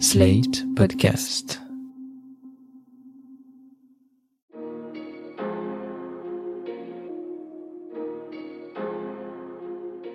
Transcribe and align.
Slate 0.00 0.64
Podcast. 0.74 1.60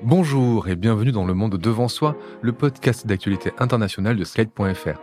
Bonjour 0.03 0.67
et 0.67 0.75
bienvenue 0.75 1.11
dans 1.11 1.25
Le 1.25 1.33
Monde 1.33 1.57
Devant 1.57 1.87
Soi, 1.87 2.17
le 2.41 2.51
podcast 2.51 3.07
d'actualité 3.07 3.51
internationale 3.57 4.17
de 4.17 4.23
Slate.fr. 4.23 4.99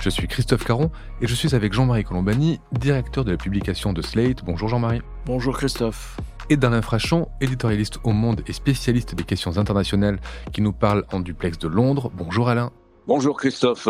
Je 0.00 0.10
suis 0.10 0.28
Christophe 0.28 0.64
Caron 0.64 0.90
et 1.20 1.26
je 1.26 1.34
suis 1.34 1.54
avec 1.56 1.72
Jean-Marie 1.72 2.04
Colombani, 2.04 2.60
directeur 2.72 3.24
de 3.24 3.32
la 3.32 3.36
publication 3.36 3.92
de 3.92 4.00
Slate. 4.00 4.44
Bonjour 4.44 4.68
Jean-Marie. 4.68 5.02
Bonjour 5.26 5.56
Christophe. 5.56 6.18
Et 6.50 6.56
d'Alain 6.56 6.80
Frachon, 6.80 7.28
éditorialiste 7.42 7.98
au 8.04 8.12
Monde 8.12 8.42
et 8.46 8.54
spécialiste 8.54 9.14
des 9.14 9.24
questions 9.24 9.58
internationales, 9.58 10.18
qui 10.52 10.62
nous 10.62 10.72
parle 10.72 11.04
en 11.12 11.20
duplex 11.20 11.58
de 11.58 11.68
Londres. 11.68 12.10
Bonjour 12.14 12.48
Alain. 12.48 12.70
Bonjour 13.06 13.36
Christophe. 13.36 13.88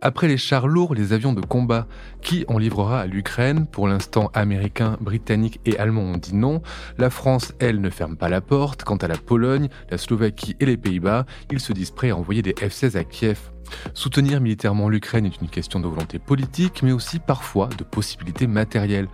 Après 0.00 0.28
les 0.28 0.36
chars 0.36 0.68
lourds, 0.68 0.94
les 0.94 1.12
avions 1.12 1.32
de 1.32 1.40
combat, 1.40 1.88
qui 2.22 2.44
en 2.46 2.58
livrera 2.58 3.00
à 3.00 3.06
l'Ukraine? 3.06 3.66
Pour 3.66 3.88
l'instant, 3.88 4.30
Américains, 4.34 4.96
Britanniques 5.00 5.58
et 5.66 5.76
Allemands 5.78 6.02
ont 6.02 6.16
dit 6.16 6.36
non. 6.36 6.62
La 6.96 7.10
France, 7.10 7.52
elle, 7.58 7.80
ne 7.80 7.90
ferme 7.90 8.16
pas 8.16 8.28
la 8.28 8.40
porte. 8.40 8.84
Quant 8.84 8.96
à 8.96 9.08
la 9.08 9.16
Pologne, 9.16 9.68
la 9.90 9.98
Slovaquie 9.98 10.54
et 10.60 10.66
les 10.66 10.76
Pays-Bas, 10.76 11.26
ils 11.50 11.58
se 11.58 11.72
disent 11.72 11.90
prêts 11.90 12.10
à 12.10 12.16
envoyer 12.16 12.42
des 12.42 12.54
F-16 12.54 12.96
à 12.96 13.02
Kiev. 13.02 13.50
Soutenir 13.94 14.40
militairement 14.40 14.88
l'Ukraine 14.88 15.26
est 15.26 15.40
une 15.40 15.48
question 15.48 15.80
de 15.80 15.88
volonté 15.88 16.20
politique, 16.20 16.84
mais 16.84 16.92
aussi 16.92 17.18
parfois 17.18 17.68
de 17.76 17.82
possibilités 17.82 18.46
matérielles. 18.46 19.08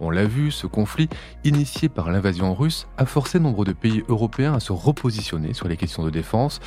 On 0.00 0.10
l'a 0.10 0.24
vu, 0.24 0.50
ce 0.50 0.66
conflit, 0.66 1.08
initié 1.44 1.88
par 1.88 2.10
l'invasion 2.10 2.54
russe, 2.54 2.86
a 2.96 3.06
forcé 3.06 3.40
nombre 3.40 3.64
de 3.64 3.72
pays 3.72 4.04
européens 4.08 4.54
à 4.54 4.60
se 4.60 4.72
repositionner 4.72 5.54
sur 5.54 5.68
les 5.68 5.76
questions 5.76 6.04
de 6.04 6.10
défense. 6.10 6.60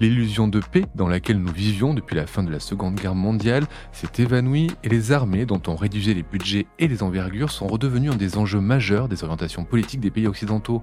L'illusion 0.00 0.48
de 0.48 0.58
paix 0.58 0.86
dans 0.96 1.06
laquelle 1.06 1.38
nous 1.38 1.52
vivions 1.52 1.94
depuis 1.94 2.16
la 2.16 2.26
fin 2.26 2.42
de 2.42 2.50
la 2.50 2.58
Seconde 2.58 2.96
Guerre 2.96 3.14
mondiale 3.14 3.64
s'est 3.92 4.22
évanouie 4.22 4.72
et 4.82 4.88
les 4.88 5.12
armées 5.12 5.46
dont 5.46 5.62
on 5.68 5.76
réduisait 5.76 6.14
les 6.14 6.24
budgets 6.24 6.66
et 6.80 6.88
les 6.88 7.04
envergures 7.04 7.52
sont 7.52 7.68
redevenues 7.68 8.10
un 8.10 8.16
des 8.16 8.36
enjeux 8.36 8.60
majeurs 8.60 9.08
des 9.08 9.22
orientations 9.22 9.64
politiques 9.64 10.00
des 10.00 10.10
pays 10.10 10.26
occidentaux. 10.26 10.82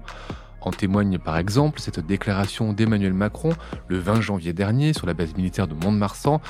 En 0.64 0.70
témoigne 0.70 1.18
par 1.18 1.36
exemple 1.38 1.80
cette 1.80 1.98
déclaration 2.00 2.72
d'Emmanuel 2.72 3.12
Macron 3.12 3.50
le 3.88 3.98
20 3.98 4.20
janvier 4.20 4.52
dernier 4.52 4.92
sur 4.92 5.06
la 5.06 5.14
base 5.14 5.34
militaire 5.34 5.66
de 5.66 5.74
Mont-de-Marsan 5.74 6.40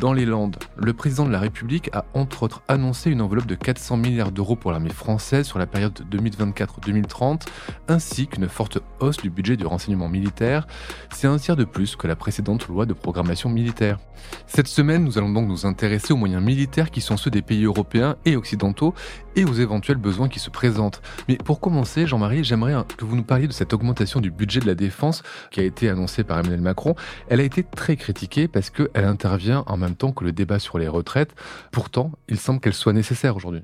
dans 0.00 0.12
les 0.12 0.26
Landes. 0.26 0.56
Le 0.76 0.92
président 0.92 1.24
de 1.24 1.30
la 1.30 1.38
République 1.38 1.88
a 1.92 2.04
entre 2.14 2.42
autres 2.42 2.62
annoncé 2.68 3.10
une 3.10 3.22
enveloppe 3.22 3.46
de 3.46 3.54
400 3.54 3.96
milliards 3.96 4.32
d'euros 4.32 4.56
pour 4.56 4.72
l'armée 4.72 4.90
française 4.90 5.46
sur 5.46 5.58
la 5.58 5.66
période 5.66 6.04
2024-2030 6.10 7.42
ainsi 7.88 8.26
qu'une 8.26 8.48
forte 8.48 8.78
hausse 8.98 9.18
du 9.18 9.30
budget 9.30 9.56
du 9.56 9.66
renseignement 9.66 10.08
militaire. 10.08 10.66
C'est 11.12 11.26
un 11.26 11.36
tiers 11.36 11.56
de 11.56 11.64
plus 11.64 11.96
que 11.96 12.06
la 12.06 12.16
précédente 12.16 12.66
loi 12.68 12.86
de 12.86 12.92
programmation 12.92 13.48
militaire. 13.48 13.98
Cette 14.46 14.68
semaine, 14.68 15.04
nous 15.04 15.16
allons 15.16 15.32
donc 15.32 15.48
nous 15.48 15.64
intéresser 15.66 16.12
aux 16.12 16.16
moyens 16.16 16.42
militaires 16.42 16.90
qui 16.90 17.00
sont 17.00 17.16
ceux 17.16 17.30
des 17.30 17.42
pays 17.42 17.64
européens 17.64 18.16
et 18.24 18.36
occidentaux 18.36 18.94
et 19.36 19.44
aux 19.44 19.54
éventuels 19.54 19.96
besoins 19.96 20.28
qui 20.28 20.40
se 20.40 20.50
présentent. 20.50 21.00
Mais 21.28 21.36
pour 21.36 21.60
commencer, 21.60 22.06
Jean-Marie, 22.06 22.44
j'aimerais 22.44 22.74
que 22.96 23.04
vous 23.04 23.16
nous 23.16 23.22
parliez 23.22 23.46
de 23.46 23.52
cette 23.60 23.74
augmentation 23.74 24.22
du 24.22 24.30
budget 24.30 24.60
de 24.60 24.66
la 24.66 24.74
défense 24.74 25.22
qui 25.50 25.60
a 25.60 25.64
été 25.64 25.90
annoncée 25.90 26.24
par 26.24 26.38
Emmanuel 26.38 26.62
Macron. 26.62 26.94
Elle 27.28 27.40
a 27.40 27.42
été 27.42 27.62
très 27.62 27.96
critiquée 27.96 28.48
parce 28.48 28.70
qu'elle 28.70 29.04
intervient 29.04 29.64
en 29.66 29.76
même 29.76 29.96
temps 29.96 30.12
que 30.12 30.24
le 30.24 30.32
débat 30.32 30.58
sur 30.58 30.78
les 30.78 30.88
retraites. 30.88 31.34
Pourtant, 31.70 32.10
il 32.28 32.38
semble 32.38 32.60
qu'elle 32.60 32.72
soit 32.72 32.94
nécessaire 32.94 33.36
aujourd'hui. 33.36 33.60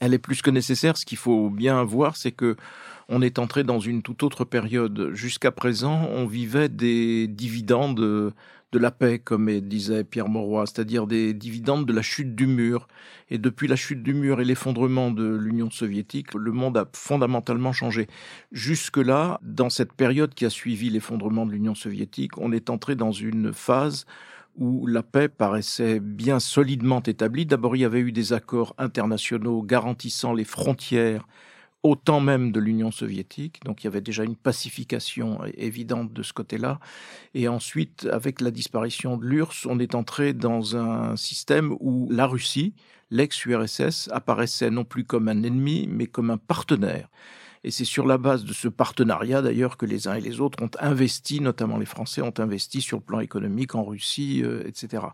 Elle 0.00 0.12
est 0.12 0.18
plus 0.18 0.42
que 0.42 0.50
nécessaire. 0.50 0.98
Ce 0.98 1.06
qu'il 1.06 1.16
faut 1.16 1.48
bien 1.48 1.82
voir, 1.82 2.16
c'est 2.16 2.30
que 2.30 2.56
on 3.08 3.22
est 3.22 3.38
entré 3.38 3.64
dans 3.64 3.80
une 3.80 4.02
toute 4.02 4.22
autre 4.22 4.44
période. 4.44 5.10
Jusqu'à 5.14 5.50
présent, 5.50 6.08
on 6.12 6.26
vivait 6.26 6.68
des 6.68 7.26
dividendes 7.26 8.34
de 8.70 8.78
la 8.78 8.90
paix, 8.90 9.18
comme 9.18 9.50
disait 9.60 10.04
Pierre 10.04 10.28
Mauroy, 10.28 10.66
c'est-à-dire 10.66 11.06
des 11.06 11.32
dividendes 11.32 11.86
de 11.86 11.92
la 11.92 12.02
chute 12.02 12.34
du 12.34 12.46
mur. 12.46 12.86
Et 13.30 13.38
depuis 13.38 13.66
la 13.66 13.76
chute 13.76 14.02
du 14.02 14.12
mur 14.12 14.42
et 14.42 14.44
l'effondrement 14.44 15.10
de 15.10 15.24
l'Union 15.24 15.70
soviétique, 15.70 16.34
le 16.34 16.52
monde 16.52 16.76
a 16.76 16.86
fondamentalement 16.92 17.72
changé. 17.72 18.08
Jusque-là, 18.52 19.40
dans 19.42 19.70
cette 19.70 19.94
période 19.94 20.34
qui 20.34 20.44
a 20.44 20.50
suivi 20.50 20.90
l'effondrement 20.90 21.46
de 21.46 21.52
l'Union 21.52 21.74
soviétique, 21.74 22.36
on 22.36 22.52
est 22.52 22.68
entré 22.68 22.94
dans 22.94 23.12
une 23.12 23.54
phase 23.54 24.04
où 24.56 24.86
la 24.86 25.02
paix 25.02 25.28
paraissait 25.28 26.00
bien 26.00 26.40
solidement 26.40 27.02
établie. 27.02 27.46
D'abord, 27.46 27.74
il 27.76 27.80
y 27.80 27.84
avait 27.84 28.00
eu 28.00 28.12
des 28.12 28.34
accords 28.34 28.74
internationaux 28.76 29.62
garantissant 29.62 30.34
les 30.34 30.44
frontières 30.44 31.26
au 31.88 31.96
temps 31.96 32.20
même 32.20 32.52
de 32.52 32.60
l'Union 32.60 32.90
soviétique. 32.90 33.60
Donc 33.64 33.82
il 33.82 33.86
y 33.86 33.88
avait 33.88 34.00
déjà 34.00 34.24
une 34.24 34.36
pacification 34.36 35.40
évidente 35.56 36.12
de 36.12 36.22
ce 36.22 36.32
côté-là. 36.32 36.80
Et 37.34 37.48
ensuite, 37.48 38.06
avec 38.12 38.40
la 38.40 38.50
disparition 38.50 39.16
de 39.16 39.24
l'URSS, 39.24 39.66
on 39.66 39.78
est 39.78 39.94
entré 39.94 40.32
dans 40.34 40.76
un 40.76 41.16
système 41.16 41.74
où 41.80 42.08
la 42.10 42.26
Russie, 42.26 42.74
l'ex-URSS, 43.10 44.10
apparaissait 44.12 44.70
non 44.70 44.84
plus 44.84 45.04
comme 45.04 45.28
un 45.28 45.42
ennemi, 45.42 45.88
mais 45.90 46.06
comme 46.06 46.30
un 46.30 46.36
partenaire. 46.36 47.08
Et 47.64 47.70
c'est 47.70 47.84
sur 47.84 48.06
la 48.06 48.18
base 48.18 48.44
de 48.44 48.52
ce 48.52 48.68
partenariat 48.68 49.42
d'ailleurs 49.42 49.76
que 49.76 49.86
les 49.86 50.08
uns 50.08 50.14
et 50.14 50.20
les 50.20 50.40
autres 50.40 50.62
ont 50.62 50.70
investi, 50.80 51.40
notamment 51.40 51.78
les 51.78 51.86
Français 51.86 52.22
ont 52.22 52.34
investi 52.38 52.80
sur 52.80 52.98
le 52.98 53.02
plan 53.02 53.20
économique 53.20 53.74
en 53.74 53.84
Russie, 53.84 54.42
euh, 54.44 54.62
etc. 54.66 55.04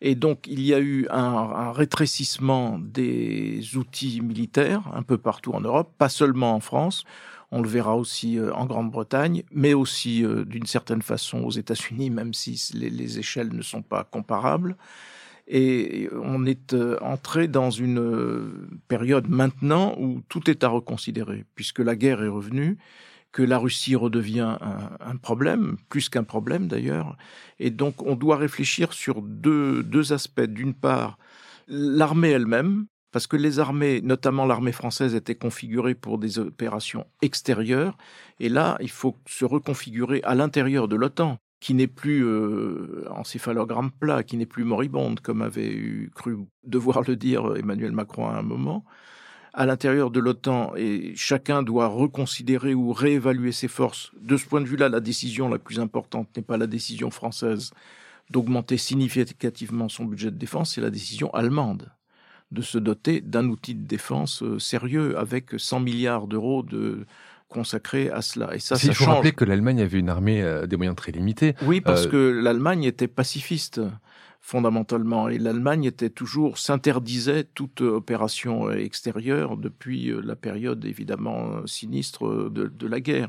Et 0.00 0.14
donc 0.14 0.46
il 0.46 0.60
y 0.60 0.74
a 0.74 0.80
eu 0.80 1.06
un, 1.10 1.72
rétrécissement 1.72 2.78
des 2.78 3.76
outils 3.76 4.20
militaires 4.20 4.82
un 4.92 5.02
peu 5.02 5.18
partout 5.18 5.52
en 5.52 5.60
Europe, 5.60 5.92
pas 5.98 6.08
seulement 6.08 6.54
en 6.54 6.60
France. 6.60 7.04
On 7.50 7.60
le 7.60 7.68
verra 7.68 7.96
aussi 7.96 8.38
euh, 8.38 8.52
en 8.54 8.66
Grande-Bretagne, 8.66 9.44
mais 9.52 9.74
aussi 9.74 10.24
euh, 10.24 10.44
d'une 10.44 10.66
certaine 10.66 11.02
façon 11.02 11.44
aux 11.44 11.52
États-Unis, 11.52 12.10
même 12.10 12.34
si 12.34 12.60
les 12.74 13.18
échelles 13.18 13.54
ne 13.54 13.62
sont 13.62 13.82
pas 13.82 14.04
comparables. 14.04 14.76
Et 15.46 16.08
on 16.12 16.46
est 16.46 16.72
euh, 16.72 16.98
entré 17.00 17.48
dans 17.48 17.70
une 17.70 17.98
euh, 17.98 18.68
période 18.88 19.28
maintenant 19.28 19.94
où 19.98 20.22
tout 20.28 20.50
est 20.50 20.64
à 20.64 20.68
reconsidérer, 20.68 21.44
puisque 21.54 21.80
la 21.80 21.96
guerre 21.96 22.22
est 22.22 22.28
revenue, 22.28 22.78
que 23.30 23.42
la 23.42 23.58
Russie 23.58 23.96
redevient 23.96 24.56
un, 25.00 25.16
problème, 25.16 25.76
plus 25.88 26.08
qu'un 26.08 26.22
problème 26.22 26.68
d'ailleurs. 26.68 27.16
Et 27.58 27.70
donc 27.70 28.00
on 28.06 28.14
doit 28.14 28.36
réfléchir 28.36 28.92
sur 28.92 29.22
deux, 29.22 29.82
deux 29.82 30.12
aspects. 30.12 30.40
D'une 30.40 30.72
part, 30.72 31.18
l'armée 31.66 32.30
elle-même, 32.30 32.86
parce 33.10 33.26
que 33.26 33.36
les 33.36 33.58
armées, 33.58 34.00
notamment 34.02 34.46
l'armée 34.46 34.72
française, 34.72 35.16
étaient 35.16 35.34
configurées 35.34 35.96
pour 35.96 36.18
des 36.18 36.38
opérations 36.38 37.06
extérieures. 37.22 37.98
Et 38.38 38.48
là, 38.48 38.78
il 38.80 38.90
faut 38.90 39.16
se 39.26 39.44
reconfigurer 39.44 40.20
à 40.22 40.36
l'intérieur 40.36 40.86
de 40.86 40.96
l'OTAN 40.96 41.38
qui 41.64 41.72
n'est 41.72 41.86
plus 41.86 42.22
euh, 42.26 43.06
encéphalogramme 43.10 43.90
plat, 43.90 44.22
qui 44.22 44.36
n'est 44.36 44.44
plus 44.44 44.64
moribonde, 44.64 45.20
comme 45.20 45.40
avait 45.40 46.10
cru 46.14 46.36
devoir 46.62 47.00
le 47.08 47.16
dire 47.16 47.56
Emmanuel 47.56 47.92
Macron 47.92 48.28
à 48.28 48.34
un 48.34 48.42
moment, 48.42 48.84
à 49.54 49.64
l'intérieur 49.64 50.10
de 50.10 50.20
l'OTAN, 50.20 50.74
et 50.76 51.14
chacun 51.16 51.62
doit 51.62 51.86
reconsidérer 51.86 52.74
ou 52.74 52.92
réévaluer 52.92 53.50
ses 53.50 53.68
forces. 53.68 54.12
De 54.20 54.36
ce 54.36 54.44
point 54.44 54.60
de 54.60 54.66
vue-là, 54.66 54.90
la 54.90 55.00
décision 55.00 55.48
la 55.48 55.58
plus 55.58 55.80
importante 55.80 56.28
n'est 56.36 56.42
pas 56.42 56.58
la 56.58 56.66
décision 56.66 57.10
française 57.10 57.70
d'augmenter 58.28 58.76
significativement 58.76 59.88
son 59.88 60.04
budget 60.04 60.30
de 60.30 60.36
défense, 60.36 60.74
c'est 60.74 60.82
la 60.82 60.90
décision 60.90 61.32
allemande 61.32 61.90
de 62.50 62.60
se 62.60 62.76
doter 62.76 63.22
d'un 63.22 63.48
outil 63.48 63.74
de 63.74 63.86
défense 63.86 64.42
euh, 64.42 64.58
sérieux 64.58 65.16
avec 65.18 65.58
100 65.58 65.80
milliards 65.80 66.26
d'euros 66.26 66.62
de 66.62 67.06
consacré 67.48 68.10
à 68.10 68.22
cela. 68.22 68.54
Et 68.54 68.58
ça, 68.58 68.76
ça 68.76 68.86
Il 68.86 68.94
faut 68.94 69.04
change. 69.04 69.14
rappeler 69.16 69.32
que 69.32 69.44
l'Allemagne 69.44 69.80
avait 69.80 69.98
une 69.98 70.08
armée 70.08 70.42
euh, 70.42 70.66
des 70.66 70.76
moyens 70.76 70.96
très 70.96 71.12
limités. 71.12 71.54
Oui, 71.62 71.80
parce 71.80 72.06
euh... 72.06 72.10
que 72.10 72.16
l'Allemagne 72.16 72.84
était 72.84 73.08
pacifiste 73.08 73.80
fondamentalement 74.40 75.30
et 75.30 75.38
l'Allemagne 75.38 75.84
était 75.84 76.10
toujours 76.10 76.58
s'interdisait 76.58 77.44
toute 77.44 77.80
opération 77.80 78.70
extérieure 78.70 79.56
depuis 79.56 80.10
euh, 80.10 80.20
la 80.22 80.36
période 80.36 80.84
évidemment 80.84 81.66
sinistre 81.66 82.50
de, 82.50 82.66
de 82.66 82.86
la 82.86 83.00
guerre. 83.00 83.28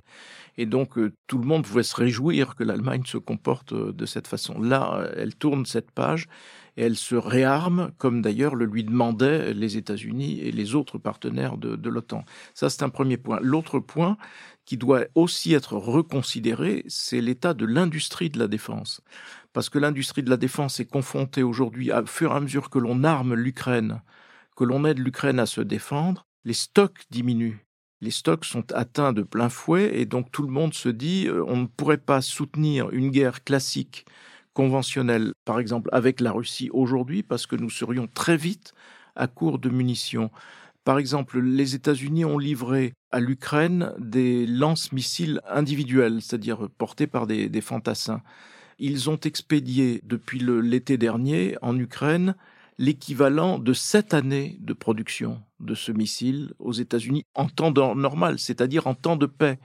Et 0.57 0.65
donc 0.65 0.97
euh, 0.97 1.13
tout 1.27 1.37
le 1.37 1.45
monde 1.45 1.63
pouvait 1.63 1.83
se 1.83 1.95
réjouir 1.95 2.55
que 2.55 2.63
l'Allemagne 2.63 3.03
se 3.05 3.17
comporte 3.17 3.73
de 3.73 4.05
cette 4.05 4.27
façon. 4.27 4.59
Là, 4.61 5.07
elle 5.15 5.35
tourne 5.35 5.65
cette 5.65 5.91
page 5.91 6.27
et 6.77 6.83
elle 6.83 6.97
se 6.97 7.15
réarme, 7.15 7.91
comme 7.97 8.21
d'ailleurs 8.21 8.55
le 8.55 8.65
lui 8.65 8.83
demandaient 8.83 9.53
les 9.53 9.77
États-Unis 9.77 10.39
et 10.41 10.51
les 10.51 10.75
autres 10.75 10.97
partenaires 10.97 11.57
de, 11.57 11.89
l'OTAN. 11.89 12.25
Ça, 12.53 12.69
c'est 12.69 12.83
un 12.83 12.89
premier 12.89 13.17
point. 13.17 13.39
L'autre 13.41 13.79
point 13.79 14.17
qui 14.65 14.77
doit 14.77 15.05
aussi 15.13 15.53
être 15.53 15.73
reconsidéré, 15.73 16.83
c'est 16.87 17.21
l'état 17.21 17.53
de 17.53 17.65
l'industrie 17.65 18.29
de 18.29 18.39
la 18.39 18.47
défense. 18.47 19.01
Parce 19.53 19.69
que 19.69 19.79
l'industrie 19.79 20.23
de 20.23 20.29
la 20.29 20.37
défense 20.37 20.79
est 20.79 20.89
confrontée 20.89 21.43
aujourd'hui, 21.43 21.91
à 21.91 22.03
fur 22.05 22.31
et 22.31 22.35
à 22.35 22.39
mesure 22.39 22.69
que 22.69 22.79
l'on 22.79 23.03
arme 23.03 23.35
l'Ukraine, 23.35 24.01
que 24.57 24.63
l'on 24.63 24.85
aide 24.85 24.99
l'Ukraine 24.99 25.39
à 25.39 25.45
se 25.45 25.61
défendre, 25.61 26.25
les 26.43 26.53
stocks 26.53 27.03
diminuent. 27.09 27.65
Les 28.01 28.11
stocks 28.11 28.45
sont 28.45 28.71
atteints 28.73 29.13
de 29.13 29.21
plein 29.21 29.49
fouet 29.49 29.97
et 29.97 30.05
donc 30.05 30.31
tout 30.31 30.43
le 30.43 30.51
monde 30.51 30.73
se 30.73 30.89
dit 30.89 31.27
euh, 31.27 31.43
on 31.47 31.57
ne 31.57 31.65
pourrait 31.65 31.97
pas 31.97 32.21
soutenir 32.21 32.89
une 32.91 33.09
guerre 33.09 33.43
classique 33.43 34.05
conventionnelle, 34.55 35.33
par 35.43 35.59
exemple 35.59 35.89
avec 35.91 36.19
la 36.21 36.31
Russie 36.31 36.71
aujourd'hui, 36.73 37.21
parce 37.21 37.45
que 37.45 37.55
nous 37.55 37.69
serions 37.69 38.07
très 38.07 38.37
vite 38.37 38.73
à 39.15 39.27
court 39.27 39.59
de 39.59 39.69
munitions. 39.69 40.31
Par 40.85 40.97
exemple, 40.97 41.39
les 41.39 41.75
États-Unis 41.75 42.25
ont 42.25 42.39
livré 42.39 42.93
à 43.11 43.19
l'Ukraine 43.19 43.91
des 43.99 44.47
lance-missiles 44.47 45.41
individuels, 45.49 46.21
c'est-à-dire 46.21 46.69
portés 46.77 47.05
par 47.07 47.27
des, 47.27 47.49
des 47.49 47.61
fantassins. 47.61 48.21
ils 48.79 49.09
ont 49.09 49.19
expédié 49.19 50.01
depuis 50.03 50.39
l'été 50.39 50.97
dernier 50.97 51.57
en 51.61 51.77
Ukraine 51.77 52.35
l'équivalent 52.77 53.57
de 53.59 53.73
sept 53.73 54.13
années 54.13 54.57
de 54.59 54.73
production 54.73 55.41
de 55.59 55.75
ce 55.75 55.91
missile 55.91 56.53
aux 56.59 56.73
États-Unis 56.73 57.25
en 57.33 57.47
temps 57.47 57.71
normal, 57.95 58.39
c'est-à-dire 58.39 58.87
en 58.87 58.95
temps 58.95 59.15
de 59.15 59.25
paix. 59.25 59.59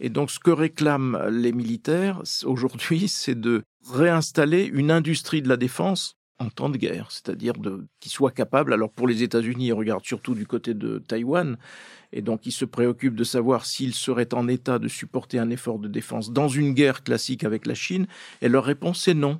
Et 0.00 0.08
donc, 0.08 0.30
ce 0.30 0.38
que 0.38 0.50
réclament 0.50 1.28
les 1.30 1.52
militaires 1.52 2.22
aujourd'hui, 2.44 3.06
c'est 3.08 3.38
de 3.38 3.62
réinstaller 3.92 4.64
une 4.64 4.90
industrie 4.90 5.42
de 5.42 5.48
la 5.48 5.56
défense 5.56 6.16
en 6.38 6.48
temps 6.48 6.70
de 6.70 6.78
guerre, 6.78 7.10
c'est-à-dire 7.10 7.52
qu'ils 8.00 8.10
soient 8.10 8.30
capables. 8.30 8.72
Alors, 8.72 8.90
pour 8.90 9.06
les 9.06 9.22
États-Unis, 9.22 9.66
ils 9.66 9.72
regardent 9.74 10.06
surtout 10.06 10.34
du 10.34 10.46
côté 10.46 10.72
de 10.72 10.98
Taïwan, 10.98 11.58
et 12.12 12.22
donc 12.22 12.46
ils 12.46 12.52
se 12.52 12.64
préoccupent 12.64 13.14
de 13.14 13.24
savoir 13.24 13.66
s'ils 13.66 13.94
seraient 13.94 14.32
en 14.32 14.48
état 14.48 14.78
de 14.78 14.88
supporter 14.88 15.38
un 15.38 15.50
effort 15.50 15.78
de 15.78 15.86
défense 15.86 16.32
dans 16.32 16.48
une 16.48 16.72
guerre 16.72 17.04
classique 17.04 17.44
avec 17.44 17.66
la 17.66 17.74
Chine. 17.74 18.06
Et 18.40 18.48
leur 18.48 18.64
réponse 18.64 19.06
est 19.06 19.14
non 19.14 19.38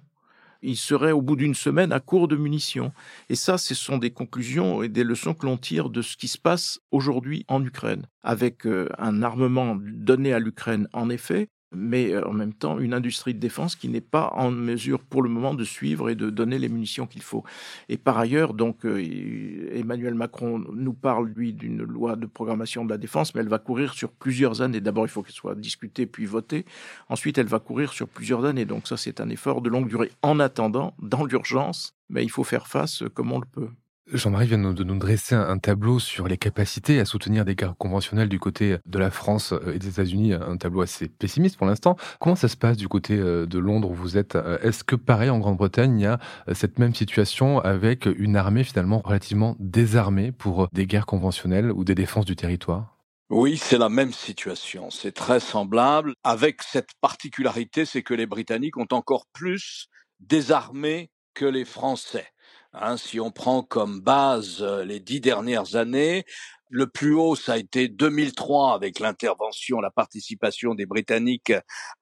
il 0.62 0.76
serait 0.76 1.12
au 1.12 1.22
bout 1.22 1.36
d'une 1.36 1.54
semaine 1.54 1.92
à 1.92 2.00
court 2.00 2.28
de 2.28 2.36
munitions. 2.36 2.92
Et 3.28 3.34
ça, 3.34 3.58
ce 3.58 3.74
sont 3.74 3.98
des 3.98 4.10
conclusions 4.10 4.82
et 4.82 4.88
des 4.88 5.04
leçons 5.04 5.34
que 5.34 5.46
l'on 5.46 5.56
tire 5.56 5.90
de 5.90 6.02
ce 6.02 6.16
qui 6.16 6.28
se 6.28 6.38
passe 6.38 6.80
aujourd'hui 6.90 7.44
en 7.48 7.64
Ukraine, 7.64 8.06
avec 8.22 8.66
euh, 8.66 8.88
un 8.98 9.22
armement 9.22 9.76
donné 9.80 10.32
à 10.32 10.38
l'Ukraine, 10.38 10.88
en 10.92 11.10
effet, 11.10 11.48
mais 11.72 12.12
euh, 12.12 12.26
en 12.26 12.32
même 12.32 12.52
temps 12.52 12.78
une 12.78 12.94
industrie 12.94 13.34
de 13.34 13.38
défense 13.38 13.76
qui 13.76 13.88
n'est 13.88 14.00
pas 14.00 14.32
en 14.34 14.50
mesure 14.50 15.00
pour 15.00 15.22
le 15.22 15.28
moment 15.28 15.54
de 15.54 15.64
suivre 15.64 16.10
et 16.10 16.14
de 16.14 16.30
donner 16.30 16.58
les 16.58 16.68
munitions 16.68 17.06
qu'il 17.06 17.22
faut. 17.22 17.44
Et 17.88 17.96
par 17.96 18.18
ailleurs, 18.18 18.54
donc 18.54 18.84
euh, 18.84 19.70
Emmanuel 19.72 20.14
Macron 20.14 20.58
nous 20.72 20.92
parle 20.92 21.28
lui 21.28 21.52
d'une 21.52 21.82
loi 21.82 22.16
de 22.16 22.26
programmation 22.26 22.84
de 22.84 22.90
la 22.90 22.98
défense, 22.98 23.34
mais 23.34 23.40
elle 23.40 23.48
va 23.48 23.58
courir 23.58 23.94
sur 23.94 24.10
plusieurs 24.10 24.62
années. 24.62 24.80
D'abord, 24.80 25.06
il 25.06 25.10
faut 25.10 25.22
qu'elle 25.22 25.34
soit 25.34 25.54
discutée 25.54 26.06
puis 26.06 26.26
votée. 26.26 26.64
Ensuite, 27.08 27.38
elle 27.38 27.46
va 27.46 27.58
courir 27.58 27.92
sur 27.92 28.08
plusieurs 28.08 28.44
années. 28.44 28.64
Donc 28.64 28.86
ça, 28.88 28.96
c'est 28.96 29.20
un 29.20 29.28
effort 29.28 29.60
de 29.60 29.68
longue 29.68 29.88
durée. 29.88 30.10
En 30.22 30.40
attendant, 30.40 30.94
dans 31.00 31.24
l'urgence, 31.24 31.94
mais 32.08 32.24
il 32.24 32.30
faut 32.30 32.44
faire 32.44 32.66
face 32.66 33.04
comme 33.14 33.32
on 33.32 33.38
le 33.38 33.46
peut. 33.46 33.68
Jean-Marie 34.12 34.46
vient 34.46 34.58
de 34.58 34.84
nous 34.84 34.98
dresser 34.98 35.34
un 35.34 35.58
tableau 35.58 36.00
sur 36.00 36.26
les 36.26 36.36
capacités 36.36 36.98
à 36.98 37.04
soutenir 37.04 37.44
des 37.44 37.54
guerres 37.54 37.76
conventionnelles 37.76 38.28
du 38.28 38.40
côté 38.40 38.78
de 38.84 38.98
la 38.98 39.10
France 39.10 39.54
et 39.72 39.78
des 39.78 39.88
États-Unis, 39.88 40.32
un 40.32 40.56
tableau 40.56 40.80
assez 40.80 41.08
pessimiste 41.08 41.56
pour 41.56 41.66
l'instant. 41.66 41.96
Comment 42.18 42.34
ça 42.34 42.48
se 42.48 42.56
passe 42.56 42.76
du 42.76 42.88
côté 42.88 43.16
euh, 43.16 43.46
de 43.46 43.58
Londres 43.58 43.90
où 43.90 43.94
vous 43.94 44.18
êtes 44.18 44.36
Est-ce 44.62 44.82
que 44.82 44.96
pareil 44.96 45.30
en 45.30 45.38
Grande-Bretagne, 45.38 45.98
il 45.98 46.02
y 46.02 46.06
a 46.06 46.18
euh, 46.48 46.54
cette 46.54 46.78
même 46.78 46.94
situation 46.94 47.60
avec 47.60 48.06
une 48.06 48.36
armée 48.36 48.64
finalement 48.64 49.00
relativement 49.04 49.56
désarmée 49.60 50.32
pour 50.32 50.68
des 50.72 50.86
guerres 50.86 51.06
conventionnelles 51.06 51.70
ou 51.70 51.84
des 51.84 51.94
défenses 51.94 52.24
du 52.24 52.36
territoire? 52.36 52.96
Oui, 53.30 53.56
c'est 53.56 53.78
la 53.78 53.88
même 53.88 54.12
situation. 54.12 54.90
C'est 54.90 55.12
très 55.12 55.38
semblable, 55.38 56.14
avec 56.24 56.62
cette 56.62 56.90
particularité, 57.00 57.84
c'est 57.84 58.02
que 58.02 58.14
les 58.14 58.26
Britanniques 58.26 58.76
ont 58.76 58.88
encore 58.90 59.26
plus 59.32 59.86
désarmé 60.18 61.10
que 61.34 61.44
les 61.44 61.64
Français. 61.64 62.26
Hein, 62.72 62.96
si 62.96 63.18
on 63.18 63.32
prend 63.32 63.62
comme 63.62 64.00
base 64.00 64.62
euh, 64.62 64.84
les 64.84 65.00
dix 65.00 65.20
dernières 65.20 65.74
années, 65.74 66.24
le 66.68 66.86
plus 66.86 67.14
haut, 67.14 67.34
ça 67.34 67.54
a 67.54 67.56
été 67.56 67.88
2003 67.88 68.74
avec 68.74 69.00
l'intervention, 69.00 69.80
la 69.80 69.90
participation 69.90 70.76
des 70.76 70.86
Britanniques 70.86 71.52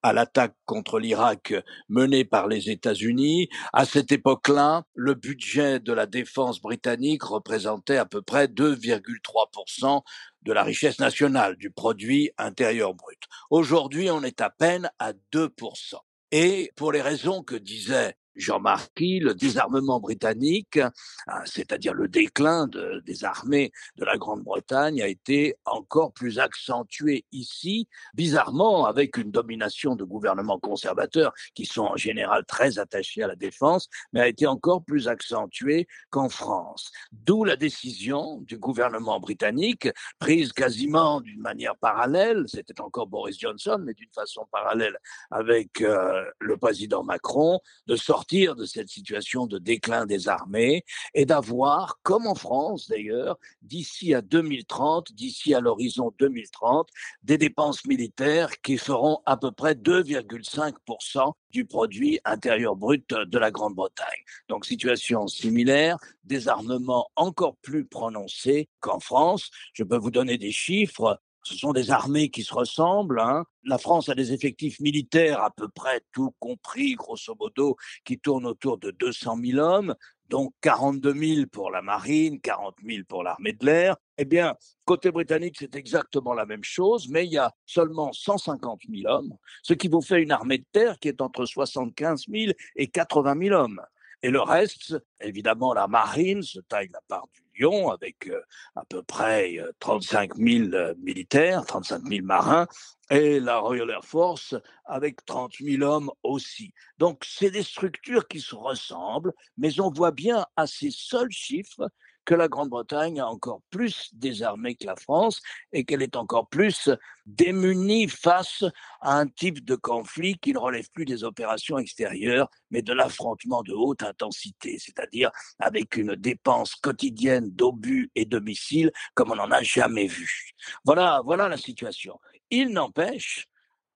à 0.02 0.12
l'attaque 0.12 0.54
contre 0.66 0.98
l'Irak 0.98 1.54
menée 1.88 2.26
par 2.26 2.48
les 2.48 2.68
États-Unis. 2.68 3.48
À 3.72 3.86
cette 3.86 4.12
époque-là, 4.12 4.82
le 4.94 5.14
budget 5.14 5.80
de 5.80 5.94
la 5.94 6.04
défense 6.04 6.60
britannique 6.60 7.22
représentait 7.22 7.96
à 7.96 8.04
peu 8.04 8.20
près 8.20 8.46
2,3% 8.46 10.02
de 10.42 10.52
la 10.52 10.64
richesse 10.64 10.98
nationale, 10.98 11.56
du 11.56 11.70
produit 11.70 12.30
intérieur 12.36 12.92
brut. 12.92 13.22
Aujourd'hui, 13.48 14.10
on 14.10 14.22
est 14.22 14.42
à 14.42 14.50
peine 14.50 14.90
à 14.98 15.14
2%. 15.32 15.94
Et 16.30 16.70
pour 16.76 16.92
les 16.92 17.00
raisons 17.00 17.42
que 17.42 17.54
disait 17.54 18.16
Jean 18.38 18.60
Marquis, 18.60 19.18
le 19.18 19.34
désarmement 19.34 20.00
britannique, 20.00 20.76
hein, 20.76 21.42
c'est-à-dire 21.44 21.92
le 21.92 22.08
déclin 22.08 22.68
des 23.04 23.24
armées 23.24 23.72
de 23.96 24.04
la 24.04 24.16
Grande-Bretagne, 24.16 25.02
a 25.02 25.08
été 25.08 25.56
encore 25.64 26.12
plus 26.12 26.38
accentué 26.38 27.24
ici, 27.32 27.88
bizarrement 28.14 28.86
avec 28.86 29.16
une 29.16 29.32
domination 29.32 29.96
de 29.96 30.04
gouvernements 30.04 30.60
conservateurs 30.60 31.34
qui 31.54 31.66
sont 31.66 31.82
en 31.82 31.96
général 31.96 32.44
très 32.46 32.78
attachés 32.78 33.24
à 33.24 33.26
la 33.26 33.34
défense, 33.34 33.88
mais 34.12 34.20
a 34.20 34.28
été 34.28 34.46
encore 34.46 34.84
plus 34.84 35.08
accentué 35.08 35.88
qu'en 36.10 36.28
France. 36.28 36.92
D'où 37.10 37.42
la 37.42 37.56
décision 37.56 38.40
du 38.42 38.56
gouvernement 38.56 39.18
britannique, 39.18 39.88
prise 40.20 40.52
quasiment 40.52 41.20
d'une 41.20 41.40
manière 41.40 41.76
parallèle, 41.76 42.44
c'était 42.46 42.80
encore 42.80 43.08
Boris 43.08 43.38
Johnson, 43.38 43.82
mais 43.84 43.94
d'une 43.94 44.12
façon 44.14 44.46
parallèle 44.52 44.96
avec 45.32 45.80
euh, 45.80 46.24
le 46.38 46.56
président 46.56 47.02
Macron, 47.02 47.58
de 47.86 47.96
sortir 47.96 48.27
de 48.28 48.64
cette 48.66 48.88
situation 48.88 49.46
de 49.46 49.58
déclin 49.58 50.04
des 50.04 50.28
armées 50.28 50.84
et 51.14 51.24
d'avoir, 51.24 51.98
comme 52.02 52.26
en 52.26 52.34
France 52.34 52.88
d'ailleurs, 52.88 53.38
d'ici 53.62 54.14
à 54.14 54.20
2030, 54.20 55.12
d'ici 55.12 55.54
à 55.54 55.60
l'horizon 55.60 56.12
2030, 56.18 56.88
des 57.22 57.38
dépenses 57.38 57.86
militaires 57.86 58.50
qui 58.60 58.76
feront 58.76 59.20
à 59.24 59.36
peu 59.36 59.50
près 59.50 59.74
2,5% 59.74 61.32
du 61.50 61.64
produit 61.64 62.20
intérieur 62.24 62.76
brut 62.76 63.08
de 63.08 63.38
la 63.38 63.50
Grande-Bretagne. 63.50 64.22
Donc 64.48 64.66
situation 64.66 65.26
similaire, 65.26 65.96
désarmement 66.24 67.08
encore 67.16 67.56
plus 67.62 67.86
prononcé 67.86 68.68
qu'en 68.80 69.00
France. 69.00 69.50
Je 69.72 69.84
peux 69.84 69.96
vous 69.96 70.10
donner 70.10 70.36
des 70.36 70.52
chiffres 70.52 71.18
ce 71.48 71.56
sont 71.56 71.72
des 71.72 71.90
armées 71.90 72.28
qui 72.28 72.42
se 72.42 72.52
ressemblent. 72.52 73.20
Hein. 73.20 73.44
La 73.64 73.78
France 73.78 74.10
a 74.10 74.14
des 74.14 74.32
effectifs 74.32 74.80
militaires 74.80 75.40
à 75.42 75.50
peu 75.50 75.68
près 75.68 76.02
tout 76.12 76.34
compris, 76.38 76.94
grosso 76.94 77.34
modo, 77.40 77.76
qui 78.04 78.18
tournent 78.18 78.46
autour 78.46 78.76
de 78.76 78.90
200 78.90 79.38
000 79.42 79.58
hommes, 79.58 79.94
donc 80.28 80.52
42 80.60 81.14
000 81.14 81.46
pour 81.50 81.70
la 81.70 81.80
marine, 81.80 82.38
40 82.40 82.76
000 82.84 83.04
pour 83.08 83.22
l'armée 83.22 83.54
de 83.54 83.64
l'air. 83.64 83.96
Eh 84.18 84.26
bien, 84.26 84.54
côté 84.84 85.10
britannique, 85.10 85.56
c'est 85.58 85.74
exactement 85.74 86.34
la 86.34 86.44
même 86.44 86.64
chose, 86.64 87.08
mais 87.08 87.24
il 87.24 87.32
y 87.32 87.38
a 87.38 87.50
seulement 87.64 88.12
150 88.12 88.82
000 88.90 89.10
hommes, 89.10 89.34
ce 89.62 89.72
qui 89.72 89.88
vous 89.88 90.02
fait 90.02 90.22
une 90.22 90.32
armée 90.32 90.58
de 90.58 90.66
terre 90.70 90.98
qui 90.98 91.08
est 91.08 91.22
entre 91.22 91.46
75 91.46 92.24
000 92.28 92.52
et 92.76 92.88
80 92.88 93.36
000 93.40 93.54
hommes. 93.58 93.80
Et 94.22 94.30
le 94.30 94.40
reste, 94.40 94.96
évidemment, 95.20 95.72
la 95.74 95.86
marine 95.86 96.42
se 96.42 96.58
taille 96.60 96.88
la 96.92 97.00
part 97.06 97.28
du 97.32 97.62
lion 97.62 97.90
avec 97.90 98.28
euh, 98.28 98.40
à 98.74 98.84
peu 98.84 99.02
près 99.02 99.58
35 99.78 100.32
euh, 100.32 100.68
000 100.68 100.74
euh, 100.74 100.94
militaires, 100.98 101.64
35 101.64 102.02
000 102.02 102.26
marins, 102.26 102.66
et 103.10 103.38
la 103.38 103.58
Royal 103.58 103.90
Air 103.90 104.04
Force 104.04 104.56
avec 104.84 105.24
30 105.24 105.54
000 105.60 105.82
hommes 105.82 106.10
aussi. 106.22 106.72
Donc, 106.98 107.24
c'est 107.24 107.50
des 107.50 107.62
structures 107.62 108.26
qui 108.26 108.40
se 108.40 108.56
ressemblent, 108.56 109.32
mais 109.56 109.78
on 109.80 109.90
voit 109.90 110.12
bien 110.12 110.44
à 110.56 110.66
ces 110.66 110.90
seuls 110.90 111.30
chiffres 111.30 111.88
que 112.28 112.34
la 112.34 112.48
Grande-Bretagne 112.48 113.20
a 113.20 113.26
encore 113.26 113.62
plus 113.70 114.10
désarmé 114.12 114.74
que 114.74 114.84
la 114.84 114.96
France 114.96 115.40
et 115.72 115.86
qu'elle 115.86 116.02
est 116.02 116.14
encore 116.14 116.46
plus 116.46 116.90
démunie 117.24 118.06
face 118.06 118.64
à 119.00 119.18
un 119.18 119.26
type 119.26 119.64
de 119.64 119.76
conflit 119.76 120.36
qui 120.36 120.52
ne 120.52 120.58
relève 120.58 120.90
plus 120.90 121.06
des 121.06 121.24
opérations 121.24 121.78
extérieures, 121.78 122.50
mais 122.70 122.82
de 122.82 122.92
l'affrontement 122.92 123.62
de 123.62 123.72
haute 123.72 124.02
intensité, 124.02 124.76
c'est-à-dire 124.78 125.30
avec 125.58 125.96
une 125.96 126.16
dépense 126.16 126.74
quotidienne 126.74 127.50
d'obus 127.50 128.10
et 128.14 128.26
de 128.26 128.38
missiles 128.40 128.92
comme 129.14 129.30
on 129.30 129.36
n'en 129.36 129.50
a 129.50 129.62
jamais 129.62 130.06
vu. 130.06 130.50
Voilà, 130.84 131.22
voilà 131.24 131.48
la 131.48 131.56
situation. 131.56 132.20
Il 132.50 132.74
n'empêche, 132.74 133.46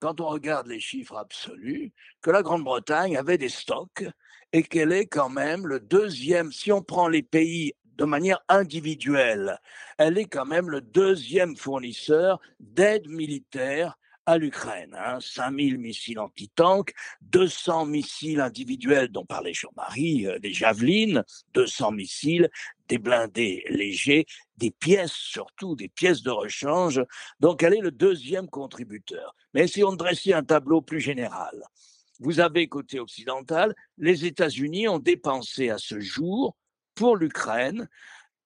quand 0.00 0.22
on 0.22 0.28
regarde 0.28 0.68
les 0.68 0.80
chiffres 0.80 1.18
absolus, 1.18 1.92
que 2.22 2.30
la 2.30 2.42
Grande-Bretagne 2.42 3.14
avait 3.14 3.36
des 3.36 3.50
stocks 3.50 4.04
et 4.54 4.62
qu'elle 4.62 4.92
est 4.92 5.06
quand 5.06 5.28
même 5.28 5.66
le 5.66 5.80
deuxième, 5.80 6.50
si 6.50 6.72
on 6.72 6.82
prend 6.82 7.08
les 7.08 7.22
pays 7.22 7.74
de 8.02 8.06
manière 8.06 8.40
individuelle. 8.48 9.60
Elle 9.96 10.18
est 10.18 10.24
quand 10.24 10.44
même 10.44 10.68
le 10.68 10.80
deuxième 10.80 11.56
fournisseur 11.56 12.40
d'aide 12.58 13.08
militaire 13.08 13.96
à 14.26 14.38
l'Ukraine. 14.38 14.96
Hein. 14.98 15.18
5000 15.20 15.78
missiles 15.78 16.18
anti-tank, 16.18 16.92
200 17.20 17.86
missiles 17.86 18.40
individuels 18.40 19.06
dont 19.06 19.24
parlait 19.24 19.54
Jean-Marie, 19.54 20.26
euh, 20.26 20.40
des 20.40 20.52
javelines, 20.52 21.22
200 21.54 21.92
missiles, 21.92 22.50
des 22.88 22.98
blindés 22.98 23.64
légers, 23.68 24.26
des 24.56 24.72
pièces 24.72 25.12
surtout, 25.12 25.76
des 25.76 25.88
pièces 25.88 26.22
de 26.22 26.30
rechange. 26.30 27.00
Donc 27.38 27.62
elle 27.62 27.74
est 27.74 27.80
le 27.80 27.92
deuxième 27.92 28.48
contributeur. 28.48 29.36
Mais 29.54 29.68
si 29.68 29.84
on 29.84 29.92
dressait 29.92 30.32
un 30.32 30.42
tableau 30.42 30.82
plus 30.82 31.00
général, 31.00 31.62
vous 32.18 32.40
avez 32.40 32.66
côté 32.66 32.98
occidental, 32.98 33.76
les 33.96 34.24
États-Unis 34.24 34.88
ont 34.88 34.98
dépensé 34.98 35.70
à 35.70 35.78
ce 35.78 36.00
jour 36.00 36.56
pour 36.94 37.16
l'Ukraine 37.16 37.88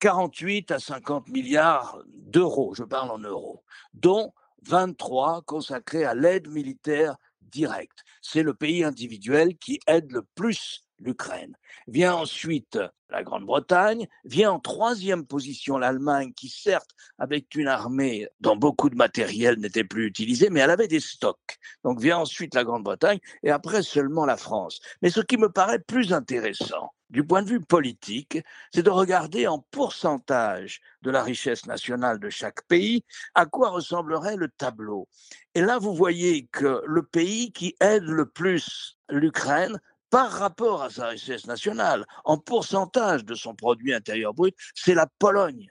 48 0.00 0.70
à 0.72 0.78
50 0.78 1.28
milliards 1.28 1.98
d'euros, 2.06 2.74
je 2.74 2.84
parle 2.84 3.10
en 3.10 3.18
euros, 3.18 3.64
dont 3.94 4.32
23 4.62 5.42
consacrés 5.42 6.04
à 6.04 6.14
l'aide 6.14 6.48
militaire 6.48 7.16
directe. 7.40 8.04
C'est 8.20 8.42
le 8.42 8.54
pays 8.54 8.84
individuel 8.84 9.56
qui 9.56 9.80
aide 9.86 10.12
le 10.12 10.22
plus 10.34 10.85
l'Ukraine. 10.98 11.56
Vient 11.86 12.14
ensuite 12.14 12.78
la 13.10 13.22
Grande-Bretagne, 13.22 14.08
vient 14.24 14.52
en 14.52 14.60
troisième 14.60 15.26
position 15.26 15.78
l'Allemagne, 15.78 16.32
qui 16.34 16.48
certes, 16.48 16.90
avec 17.18 17.54
une 17.54 17.68
armée 17.68 18.26
dont 18.40 18.56
beaucoup 18.56 18.90
de 18.90 18.96
matériel 18.96 19.58
n'était 19.58 19.84
plus 19.84 20.06
utilisé, 20.06 20.50
mais 20.50 20.60
elle 20.60 20.70
avait 20.70 20.88
des 20.88 21.00
stocks. 21.00 21.58
Donc 21.84 22.00
vient 22.00 22.18
ensuite 22.18 22.54
la 22.54 22.64
Grande-Bretagne 22.64 23.18
et 23.42 23.50
après 23.50 23.82
seulement 23.82 24.26
la 24.26 24.36
France. 24.36 24.80
Mais 25.02 25.10
ce 25.10 25.20
qui 25.20 25.36
me 25.36 25.50
paraît 25.50 25.78
plus 25.78 26.12
intéressant, 26.12 26.92
du 27.10 27.24
point 27.24 27.42
de 27.42 27.48
vue 27.48 27.60
politique, 27.60 28.38
c'est 28.74 28.82
de 28.82 28.90
regarder 28.90 29.46
en 29.46 29.60
pourcentage 29.70 30.80
de 31.02 31.10
la 31.10 31.22
richesse 31.22 31.66
nationale 31.66 32.18
de 32.18 32.30
chaque 32.30 32.66
pays 32.66 33.04
à 33.34 33.46
quoi 33.46 33.70
ressemblerait 33.70 34.36
le 34.36 34.48
tableau. 34.48 35.08
Et 35.54 35.60
là, 35.60 35.78
vous 35.78 35.94
voyez 35.94 36.46
que 36.46 36.82
le 36.84 37.02
pays 37.04 37.52
qui 37.52 37.76
aide 37.80 38.04
le 38.04 38.26
plus 38.26 38.98
l'Ukraine 39.08 39.80
par 40.10 40.30
rapport 40.30 40.82
à 40.82 40.90
sa 40.90 41.08
richesse 41.08 41.46
nationale, 41.46 42.06
en 42.24 42.38
pourcentage 42.38 43.24
de 43.24 43.34
son 43.34 43.54
produit 43.54 43.94
intérieur 43.94 44.34
brut, 44.34 44.54
c'est 44.74 44.94
la 44.94 45.06
Pologne. 45.18 45.68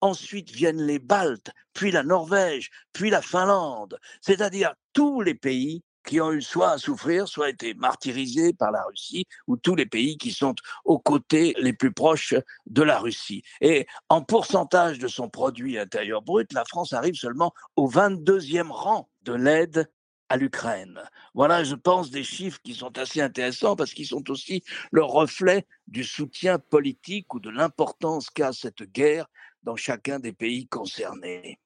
Ensuite 0.00 0.50
viennent 0.50 0.82
les 0.82 0.98
Baltes, 0.98 1.50
puis 1.74 1.90
la 1.90 2.02
Norvège, 2.02 2.70
puis 2.92 3.10
la 3.10 3.20
Finlande, 3.20 3.98
c'est-à-dire 4.22 4.74
tous 4.92 5.20
les 5.20 5.34
pays 5.34 5.82
qui 6.06 6.20
ont 6.20 6.32
eu 6.32 6.42
soit 6.42 6.70
à 6.70 6.78
souffrir, 6.78 7.28
soit 7.28 7.50
été 7.50 7.74
martyrisés 7.74 8.52
par 8.52 8.72
la 8.72 8.82
Russie, 8.84 9.26
ou 9.46 9.56
tous 9.56 9.74
les 9.74 9.86
pays 9.86 10.16
qui 10.16 10.32
sont 10.32 10.54
aux 10.84 10.98
côtés 10.98 11.54
les 11.58 11.72
plus 11.72 11.92
proches 11.92 12.34
de 12.66 12.82
la 12.82 12.98
Russie. 12.98 13.42
Et 13.60 13.86
en 14.08 14.22
pourcentage 14.22 14.98
de 14.98 15.08
son 15.08 15.28
produit 15.28 15.78
intérieur 15.78 16.22
brut, 16.22 16.52
la 16.52 16.64
France 16.64 16.92
arrive 16.92 17.14
seulement 17.14 17.52
au 17.76 17.88
22e 17.90 18.70
rang 18.70 19.10
de 19.22 19.34
l'aide 19.34 19.90
à 20.30 20.36
l'Ukraine. 20.36 21.02
Voilà, 21.34 21.64
je 21.64 21.74
pense, 21.74 22.10
des 22.10 22.24
chiffres 22.24 22.60
qui 22.62 22.74
sont 22.74 22.96
assez 22.96 23.20
intéressants 23.20 23.76
parce 23.76 23.92
qu'ils 23.92 24.06
sont 24.06 24.30
aussi 24.30 24.62
le 24.92 25.02
reflet 25.02 25.66
du 25.88 26.04
soutien 26.04 26.58
politique 26.58 27.34
ou 27.34 27.40
de 27.40 27.50
l'importance 27.50 28.30
qu'a 28.30 28.52
cette 28.52 28.84
guerre 28.84 29.26
dans 29.62 29.76
chacun 29.76 30.20
des 30.20 30.32
pays 30.32 30.66
concernés. 30.68 31.58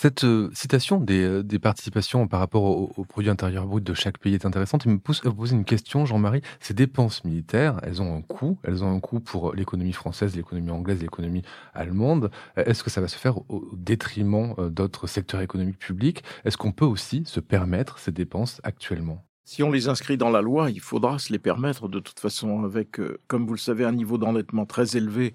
Cette 0.00 0.22
euh, 0.22 0.48
citation 0.52 1.00
des, 1.00 1.24
euh, 1.24 1.42
des, 1.42 1.58
participations 1.58 2.28
par 2.28 2.38
rapport 2.38 2.62
au, 2.62 2.92
au, 2.96 3.04
produit 3.04 3.30
intérieur 3.30 3.66
brut 3.66 3.82
de 3.82 3.94
chaque 3.94 4.18
pays 4.18 4.32
est 4.32 4.46
intéressante. 4.46 4.84
Il 4.84 4.92
me 4.92 4.98
pousse 5.00 5.26
à 5.26 5.28
vous 5.28 5.34
poser 5.34 5.56
une 5.56 5.64
question, 5.64 6.06
Jean-Marie. 6.06 6.40
Ces 6.60 6.72
dépenses 6.72 7.24
militaires, 7.24 7.80
elles 7.82 8.00
ont 8.00 8.16
un 8.16 8.22
coût. 8.22 8.60
Elles 8.62 8.84
ont 8.84 8.94
un 8.94 9.00
coût 9.00 9.18
pour 9.18 9.56
l'économie 9.56 9.92
française, 9.92 10.36
l'économie 10.36 10.70
anglaise, 10.70 11.02
l'économie 11.02 11.42
allemande. 11.74 12.30
Euh, 12.58 12.64
est-ce 12.64 12.84
que 12.84 12.90
ça 12.90 13.00
va 13.00 13.08
se 13.08 13.18
faire 13.18 13.38
au, 13.50 13.68
détriment 13.72 14.54
d'autres 14.70 15.08
secteurs 15.08 15.40
économiques 15.40 15.80
publics? 15.80 16.22
Est-ce 16.44 16.56
qu'on 16.56 16.70
peut 16.70 16.84
aussi 16.84 17.24
se 17.26 17.40
permettre 17.40 17.98
ces 17.98 18.12
dépenses 18.12 18.60
actuellement? 18.62 19.24
Si 19.44 19.64
on 19.64 19.72
les 19.72 19.88
inscrit 19.88 20.16
dans 20.16 20.30
la 20.30 20.42
loi, 20.42 20.70
il 20.70 20.80
faudra 20.80 21.18
se 21.18 21.32
les 21.32 21.40
permettre 21.40 21.88
de 21.88 21.98
toute 21.98 22.20
façon 22.20 22.62
avec, 22.62 23.00
comme 23.26 23.46
vous 23.46 23.54
le 23.54 23.58
savez, 23.58 23.84
un 23.84 23.92
niveau 23.92 24.16
d'endettement 24.16 24.66
très 24.66 24.96
élevé 24.96 25.34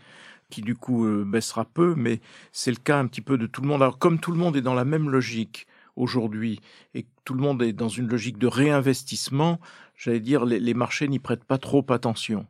qui 0.53 0.61
du 0.61 0.75
coup 0.75 1.05
euh, 1.05 1.25
baissera 1.25 1.65
peu, 1.65 1.95
mais 1.97 2.21
c'est 2.51 2.69
le 2.69 2.77
cas 2.77 2.99
un 2.99 3.07
petit 3.07 3.21
peu 3.21 3.39
de 3.39 3.47
tout 3.47 3.61
le 3.61 3.67
monde. 3.67 3.81
Alors 3.81 3.97
comme 3.97 4.19
tout 4.19 4.31
le 4.31 4.37
monde 4.37 4.55
est 4.55 4.61
dans 4.61 4.75
la 4.75 4.85
même 4.85 5.09
logique 5.09 5.65
aujourd'hui 5.95 6.59
et 6.93 7.07
tout 7.25 7.33
le 7.33 7.41
monde 7.41 7.63
est 7.63 7.73
dans 7.73 7.89
une 7.89 8.07
logique 8.07 8.37
de 8.37 8.45
réinvestissement, 8.45 9.59
j'allais 9.97 10.19
dire 10.19 10.45
les, 10.45 10.59
les 10.59 10.75
marchés 10.75 11.07
n'y 11.07 11.17
prêtent 11.17 11.43
pas 11.43 11.57
trop 11.57 11.83
attention. 11.89 12.45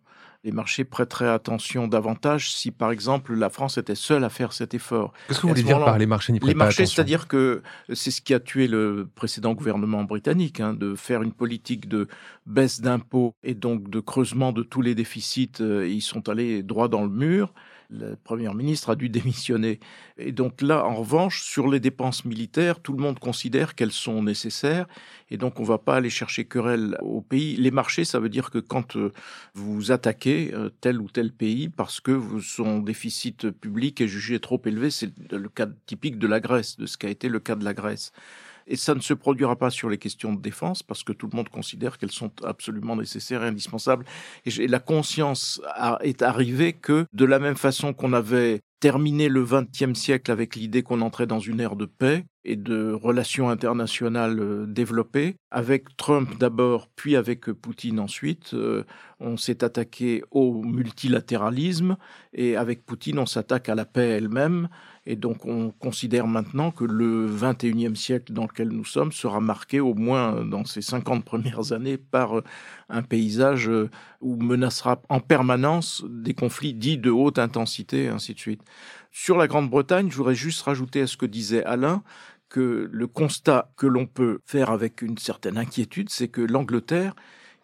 Les 0.46 0.52
marchés 0.52 0.84
prêteraient 0.84 1.30
attention 1.30 1.88
davantage 1.88 2.52
si, 2.52 2.72
par 2.72 2.92
exemple, 2.92 3.34
la 3.34 3.50
France 3.50 3.78
était 3.78 3.96
seule 3.96 4.26
à 4.26 4.30
faire 4.30 4.52
cet 4.52 4.74
effort. 4.74 5.14
Qu'est-ce 5.28 5.40
que 5.40 5.44
vous 5.44 5.50
voulez 5.54 5.64
dire 5.64 5.80
par 5.86 5.98
les 5.98 6.06
marchés 6.06 6.34
n'y 6.34 6.42
prêtent 6.42 6.50
les 6.50 6.56
marchés, 6.56 6.86
c'est-à-dire 6.86 7.30
que 7.30 7.62
c'est 7.94 8.12
ce 8.12 8.22
qui 8.22 8.34
a 8.34 8.42
tué 8.42 8.68
le 8.68 9.08
précédent 9.16 9.54
gouvernement 9.54 10.04
britannique, 10.04 10.60
hein, 10.60 10.74
de 10.74 10.96
faire 10.96 11.24
une 11.24 11.32
politique 11.32 11.88
de 11.88 12.10
baisse 12.46 12.82
d'impôts 12.82 13.34
et 13.44 13.54
donc 13.54 13.90
de 13.90 14.02
creusement 14.02 14.52
de 14.52 14.64
tous 14.64 14.82
les 14.82 14.96
déficits. 14.96 15.62
Euh, 15.62 15.88
ils 15.88 16.02
sont 16.02 16.28
allés 16.28 16.62
droit 16.62 16.90
dans 16.90 17.04
le 17.04 17.10
mur 17.10 17.54
la 17.94 18.16
première 18.16 18.54
ministre 18.54 18.90
a 18.90 18.96
dû 18.96 19.10
démissionner. 19.10 19.80
Et 20.18 20.32
donc 20.32 20.62
là, 20.62 20.86
en 20.86 20.96
revanche, 20.96 21.44
sur 21.44 21.68
les 21.68 21.80
dépenses 21.80 22.26
militaires, 22.26 22.80
tout 22.80 22.94
le 22.94 23.02
monde 23.02 23.20
considère 23.20 23.76
qu'elles 23.76 23.92
sont 23.92 24.24
nécessaires. 24.24 24.88
Et 25.30 25.38
donc, 25.38 25.60
on 25.60 25.64
ne 25.64 25.68
va 25.68 25.78
pas 25.78 25.96
aller 25.96 26.10
chercher 26.10 26.46
querelle 26.46 26.98
au 27.02 27.22
pays. 27.22 27.56
Les 27.56 27.72
marchés, 27.72 28.06
ça 28.06 28.20
veut 28.20 28.30
dire 28.30 28.50
que 28.50 28.60
quand 28.60 28.96
euh, 28.96 29.12
vous 29.54 29.92
attaquez 29.92 30.52
euh, 30.54 30.70
tel 30.82 31.00
ou 31.00 31.10
tel 31.10 31.32
pays 31.32 31.70
parce 31.70 32.00
que 32.00 32.20
son 32.42 32.80
déficit 32.80 33.50
public 33.50 34.02
est 34.02 34.08
jugé 34.08 34.40
trop 34.40 34.62
élevé, 34.66 34.92
c'est 34.92 35.12
le 35.32 35.50
cas 35.50 35.68
typique 35.86 36.18
de 36.18 36.28
la 36.28 36.40
Grèce, 36.40 36.78
de 36.78 36.86
ce 36.86 36.98
qu'a 36.98 37.10
été 37.10 37.30
le 37.30 37.40
cas 37.40 37.56
de 37.56 37.64
la 37.64 37.74
Grèce. 37.74 38.12
Et 38.68 38.76
ça 38.76 38.96
ne 38.96 39.00
se 39.02 39.14
produira 39.14 39.56
pas 39.56 39.70
sur 39.70 39.90
les 39.90 39.98
questions 39.98 40.34
de 40.34 40.42
défense 40.42 40.84
parce 40.84 41.04
que 41.04 41.14
tout 41.14 41.28
le 41.32 41.36
monde 41.36 41.50
considère 41.50 41.98
qu'elles 41.98 42.12
sont 42.12 42.32
absolument 42.44 42.96
nécessaires 42.96 43.44
et 43.44 43.48
indispensables. 43.48 44.06
Et 44.46 44.68
la 44.68 44.80
conscience 44.80 45.62
est 46.02 46.22
arrivée 46.22 46.74
que 46.74 47.06
de 47.14 47.26
la 47.26 47.40
même 47.40 47.58
façon 47.58 47.94
qu'on 47.94 48.14
avait 48.14 48.62
terminé 48.84 49.30
le 49.30 49.46
XXe 49.46 49.98
siècle 49.98 50.30
avec 50.30 50.58
l'idée 50.58 50.84
qu'on 50.84 51.00
entrait 51.00 51.26
dans 51.26 51.40
une 51.40 51.62
ère 51.62 51.78
de 51.78 51.86
paix 51.86 52.26
et 52.44 52.58
de 52.58 52.92
relations 52.92 53.50
internationales 53.50 54.38
euh, 54.42 54.66
développées. 54.66 55.36
Avec 55.52 55.96
Trump 55.96 56.38
d'abord, 56.38 56.90
puis 56.94 57.16
avec 57.16 57.46
Poutine 57.46 57.98
ensuite, 57.98 58.54
euh, 58.54 58.84
on 59.22 59.38
s'est 59.38 59.64
attaqué 59.64 60.22
au 60.32 60.64
multilatéralisme 60.64 61.96
et 62.34 62.58
avec 62.58 62.86
Poutine, 62.86 63.20
on 63.20 63.26
s'attaque 63.26 63.70
à 63.70 63.76
la 63.76 63.86
paix 63.86 64.10
elle-même. 64.10 64.68
Et 65.06 65.18
donc 65.18 65.46
on 65.46 65.72
considère 65.72 66.28
maintenant 66.28 66.72
que 66.72 66.86
le 66.86 67.28
21e 67.30 67.96
siècle 67.96 68.32
dans 68.32 68.44
lequel 68.44 68.70
nous 68.70 68.86
sommes 68.86 69.12
sera 69.12 69.42
marqué 69.42 69.82
au 69.82 69.94
moins 69.94 70.46
dans 70.46 70.64
ces 70.64 70.82
50 70.82 71.26
premières 71.26 71.74
années 71.74 71.98
par 71.98 72.38
euh, 72.38 72.44
un 72.88 73.02
paysage 73.02 73.68
euh, 73.68 73.90
où 74.22 74.38
menacera 74.38 75.02
en 75.10 75.20
permanence 75.20 76.06
des 76.08 76.34
conflits 76.34 76.74
dits 76.74 76.98
de 76.98 77.12
haute 77.12 77.38
intensité, 77.38 78.08
ainsi 78.08 78.34
de 78.34 78.40
suite. 78.40 78.62
Sur 79.12 79.38
la 79.38 79.48
Grande-Bretagne, 79.48 80.10
je 80.10 80.16
voudrais 80.16 80.36
juste 80.36 80.62
rajouter 80.62 81.02
à 81.02 81.08
ce 81.08 81.18
que 81.18 81.26
disait 81.26 81.66
Alain 81.66 82.02
que 82.48 82.88
le 82.92 83.08
constat 83.08 83.74
que 83.76 83.88
l'on 83.88 84.06
peut 84.06 84.40
faire 84.46 84.70
avec 84.70 85.02
une 85.02 85.18
certaine 85.18 85.58
inquiétude, 85.58 86.10
c'est 86.10 86.28
que 86.30 86.42
l'Angleterre, 86.42 87.16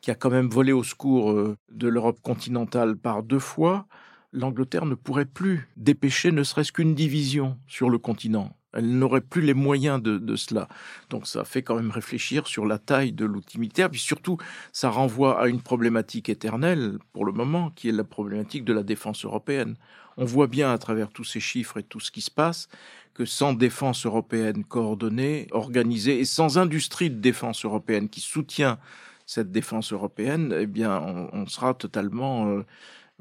qui 0.01 0.12
a 0.12 0.15
quand 0.15 0.29
même 0.29 0.50
volé 0.50 0.72
au 0.72 0.84
secours 0.84 1.31
euh, 1.31 1.55
de 1.72 1.88
l'Europe 1.88 2.19
continentale 2.22 2.98
par 2.98 3.24
deux 3.24 3.39
fois, 3.39 3.88
l'Angleterre 4.31 4.86
ne 4.86 4.95
pourrait 4.95 5.25
plus 5.25 5.67
dépêcher 5.77 6.31
ne 6.31 6.43
serait-ce 6.43 6.71
qu'une 6.71 6.95
division 6.95 7.57
sur 7.67 7.89
le 7.89 7.98
continent. 7.98 8.55
Elle 8.71 9.00
n'aurait 9.00 9.21
plus 9.21 9.41
les 9.41 9.55
moyens 9.55 10.00
de, 10.01 10.36
cela. 10.36 10.67
Donc 11.09 11.25
ça 11.25 11.43
fait 11.43 11.63
quand 11.63 11.75
même 11.75 11.89
réfléchir 11.89 12.45
sur 12.45 12.67
la 12.67 12.77
taille 12.77 13.12
de 13.12 13.25
l'outil 13.25 13.59
militaire. 13.59 13.89
Puis 13.89 14.00
surtout, 14.00 14.38
ça 14.71 14.91
renvoie 14.91 15.41
à 15.41 15.48
une 15.48 15.62
problématique 15.62 16.29
éternelle 16.29 17.00
pour 17.12 17.25
le 17.25 17.31
moment, 17.31 17.71
qui 17.71 17.89
est 17.89 17.93
la 17.93 18.03
problématique 18.03 18.65
de 18.65 18.74
la 18.74 18.83
défense 18.83 19.25
européenne. 19.25 19.75
On 20.17 20.25
voit 20.25 20.45
bien 20.45 20.71
à 20.71 20.77
travers 20.77 21.09
tous 21.09 21.24
ces 21.24 21.39
chiffres 21.39 21.79
et 21.79 21.83
tout 21.83 22.00
ce 22.00 22.12
qui 22.12 22.21
se 22.21 22.29
passe 22.29 22.67
que 23.15 23.25
sans 23.25 23.53
défense 23.53 24.05
européenne 24.05 24.63
coordonnée, 24.63 25.48
organisée, 25.51 26.19
et 26.19 26.25
sans 26.25 26.57
industrie 26.57 27.09
de 27.09 27.19
défense 27.19 27.65
européenne 27.65 28.07
qui 28.07 28.21
soutient 28.21 28.77
cette 29.25 29.51
défense 29.51 29.93
européenne, 29.93 30.55
eh 30.57 30.65
bien, 30.67 31.29
on, 31.33 31.45
sera 31.45 31.74
totalement 31.74 32.48
euh, 32.48 32.65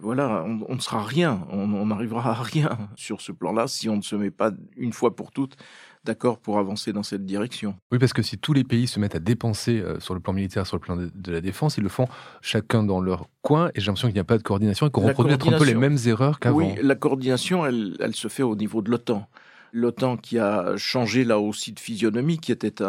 voilà, 0.01 0.45
on, 0.45 0.75
ne 0.75 0.81
sera 0.81 1.03
rien, 1.03 1.47
on 1.51 1.87
n'arrivera 1.87 2.31
à 2.31 2.43
rien 2.43 2.79
sur 2.97 3.21
ce 3.21 3.33
plan-là 3.33 3.67
si 3.67 3.89
on 3.89 3.97
ne 3.97 4.03
se 4.03 4.17
met 4.17 4.31
pas 4.31 4.53
une 4.77 4.93
fois 4.93 5.17
pour 5.17 5.33
toutes 5.33 5.57
d'accord 6.05 6.39
pour 6.39 6.59
avancer 6.59 6.93
dans 6.93 7.03
cette 7.03 7.27
direction. 7.27 7.75
Oui, 7.93 7.99
parce 7.99 8.13
que 8.13 8.23
si 8.23 8.39
tous 8.39 8.55
les 8.55 8.65
pays 8.65 8.87
se 8.87 8.99
mettent 8.99 9.15
à 9.15 9.19
dépenser 9.19 9.81
euh, 9.81 10.01
sur 10.01 10.15
le 10.15 10.21
plan 10.21 10.33
militaire, 10.33 10.67
sur 10.67 10.77
le 10.77 10.81
plan 10.81 10.97
de, 10.97 11.33
la 11.33 11.41
défense, 11.41 11.77
ils 11.77 11.83
le 11.83 11.91
font 11.91 12.09
chacun 12.41 12.83
dans 12.83 13.01
leur 13.01 13.29
coin, 13.43 13.69
et 13.75 13.81
j'ai 13.81 13.87
l'impression 13.87 14.09
qu'il 14.09 14.15
n'y 14.15 14.21
a 14.21 14.25
pas 14.25 14.39
de 14.39 14.43
coordination 14.43 14.87
et 14.87 14.91
qu'on 14.91 15.03
reproduit 15.03 15.35
un 15.35 15.59
peu 15.59 15.65
les 15.65 15.75
mêmes 15.75 15.99
erreurs 16.07 16.41
qu'avant. 16.41 16.57
Oui, 16.57 16.75
la 16.81 16.95
coordination, 16.95 17.67
elle, 17.67 17.97
elle 18.01 18.15
se 18.15 18.29
fait 18.29 18.43
au 18.43 18.57
niveau 18.57 18.81
de 18.81 18.91
l'OTAN 18.91 19.29
l'OTAN 19.73 20.17
qui 20.17 20.39
a 20.39 20.77
changé 20.77 21.25
là 21.25 21.39
aussi 21.39 21.73
de 21.73 21.81
physionomie, 21.81 22.39
qui 22.39 22.53
était 22.53 22.83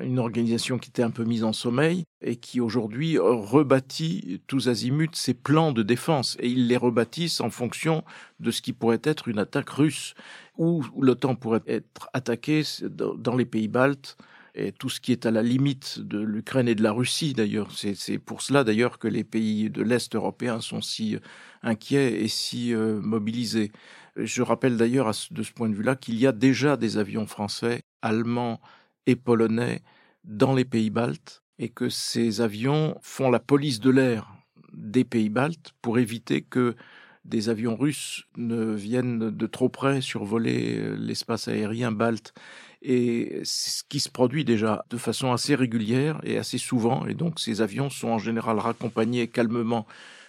une 0.00 0.18
organisation 0.18 0.78
qui 0.78 0.90
était 0.90 1.02
un 1.02 1.10
peu 1.10 1.24
mise 1.24 1.44
en 1.44 1.52
sommeil 1.52 2.04
et 2.20 2.36
qui 2.36 2.60
aujourd'hui 2.60 3.18
rebâtit 3.18 4.42
tous 4.46 4.68
azimuts 4.68 5.08
ses 5.14 5.34
plans 5.34 5.72
de 5.72 5.82
défense 5.82 6.36
et 6.40 6.48
ils 6.48 6.66
les 6.68 6.76
rebâtissent 6.76 7.40
en 7.40 7.50
fonction 7.50 8.04
de 8.40 8.50
ce 8.50 8.62
qui 8.62 8.72
pourrait 8.72 9.00
être 9.02 9.28
une 9.28 9.38
attaque 9.38 9.70
russe 9.70 10.14
ou 10.56 10.84
l'OTAN 11.00 11.34
pourrait 11.34 11.62
être 11.66 12.08
attaquée 12.12 12.62
dans 12.82 13.36
les 13.36 13.46
pays 13.46 13.68
baltes 13.68 14.16
et 14.58 14.72
tout 14.72 14.88
ce 14.88 15.00
qui 15.00 15.12
est 15.12 15.24
à 15.24 15.30
la 15.30 15.42
limite 15.42 16.00
de 16.00 16.18
l'Ukraine 16.18 16.68
et 16.68 16.74
de 16.74 16.82
la 16.82 16.92
Russie 16.92 17.32
d'ailleurs. 17.32 17.70
C'est 17.72 18.18
pour 18.18 18.42
cela 18.42 18.64
d'ailleurs 18.64 18.98
que 18.98 19.08
les 19.08 19.24
pays 19.24 19.70
de 19.70 19.82
l'Est 19.82 20.14
européen 20.14 20.60
sont 20.60 20.80
si 20.80 21.16
inquiets 21.62 22.22
et 22.22 22.28
si 22.28 22.74
euh, 22.74 23.00
mobilisés. 23.00 23.70
Je 24.18 24.42
rappelle 24.42 24.76
d'ailleurs 24.76 25.12
de 25.30 25.42
ce 25.42 25.52
point 25.52 25.68
de 25.68 25.74
vue-là 25.74 25.94
qu'il 25.94 26.18
y 26.18 26.26
a 26.26 26.32
déjà 26.32 26.76
des 26.76 26.98
avions 26.98 27.26
français, 27.26 27.82
allemands 28.02 28.60
et 29.06 29.14
polonais 29.14 29.80
dans 30.24 30.54
les 30.54 30.64
pays 30.64 30.90
baltes 30.90 31.42
et 31.60 31.68
que 31.68 31.88
ces 31.88 32.40
avions 32.40 32.98
font 33.00 33.30
la 33.30 33.38
police 33.38 33.78
de 33.78 33.90
l'air 33.90 34.32
des 34.72 35.04
pays 35.04 35.28
baltes 35.28 35.72
pour 35.82 35.98
éviter 35.98 36.42
que 36.42 36.74
des 37.24 37.48
avions 37.48 37.76
russes 37.76 38.24
ne 38.36 38.74
viennent 38.74 39.30
de 39.30 39.46
trop 39.46 39.68
près 39.68 40.00
survoler 40.00 40.78
euh, 40.78 40.96
l'espace 40.96 41.46
aérien 41.46 41.92
balte. 41.92 42.32
Et 42.80 43.40
ce 43.44 43.82
qui 43.88 44.00
se 44.00 44.08
produit 44.08 44.44
déjà 44.44 44.84
de 44.90 44.96
façon 44.96 45.32
assez 45.32 45.54
régulière 45.54 46.20
et 46.22 46.38
assez 46.38 46.58
souvent. 46.58 47.06
Et 47.06 47.14
donc 47.14 47.38
ces 47.38 47.60
avions 47.60 47.90
sont 47.90 48.08
en 48.08 48.18
général 48.18 48.58
raccompagnés 48.58 49.28
calmement 49.28 49.86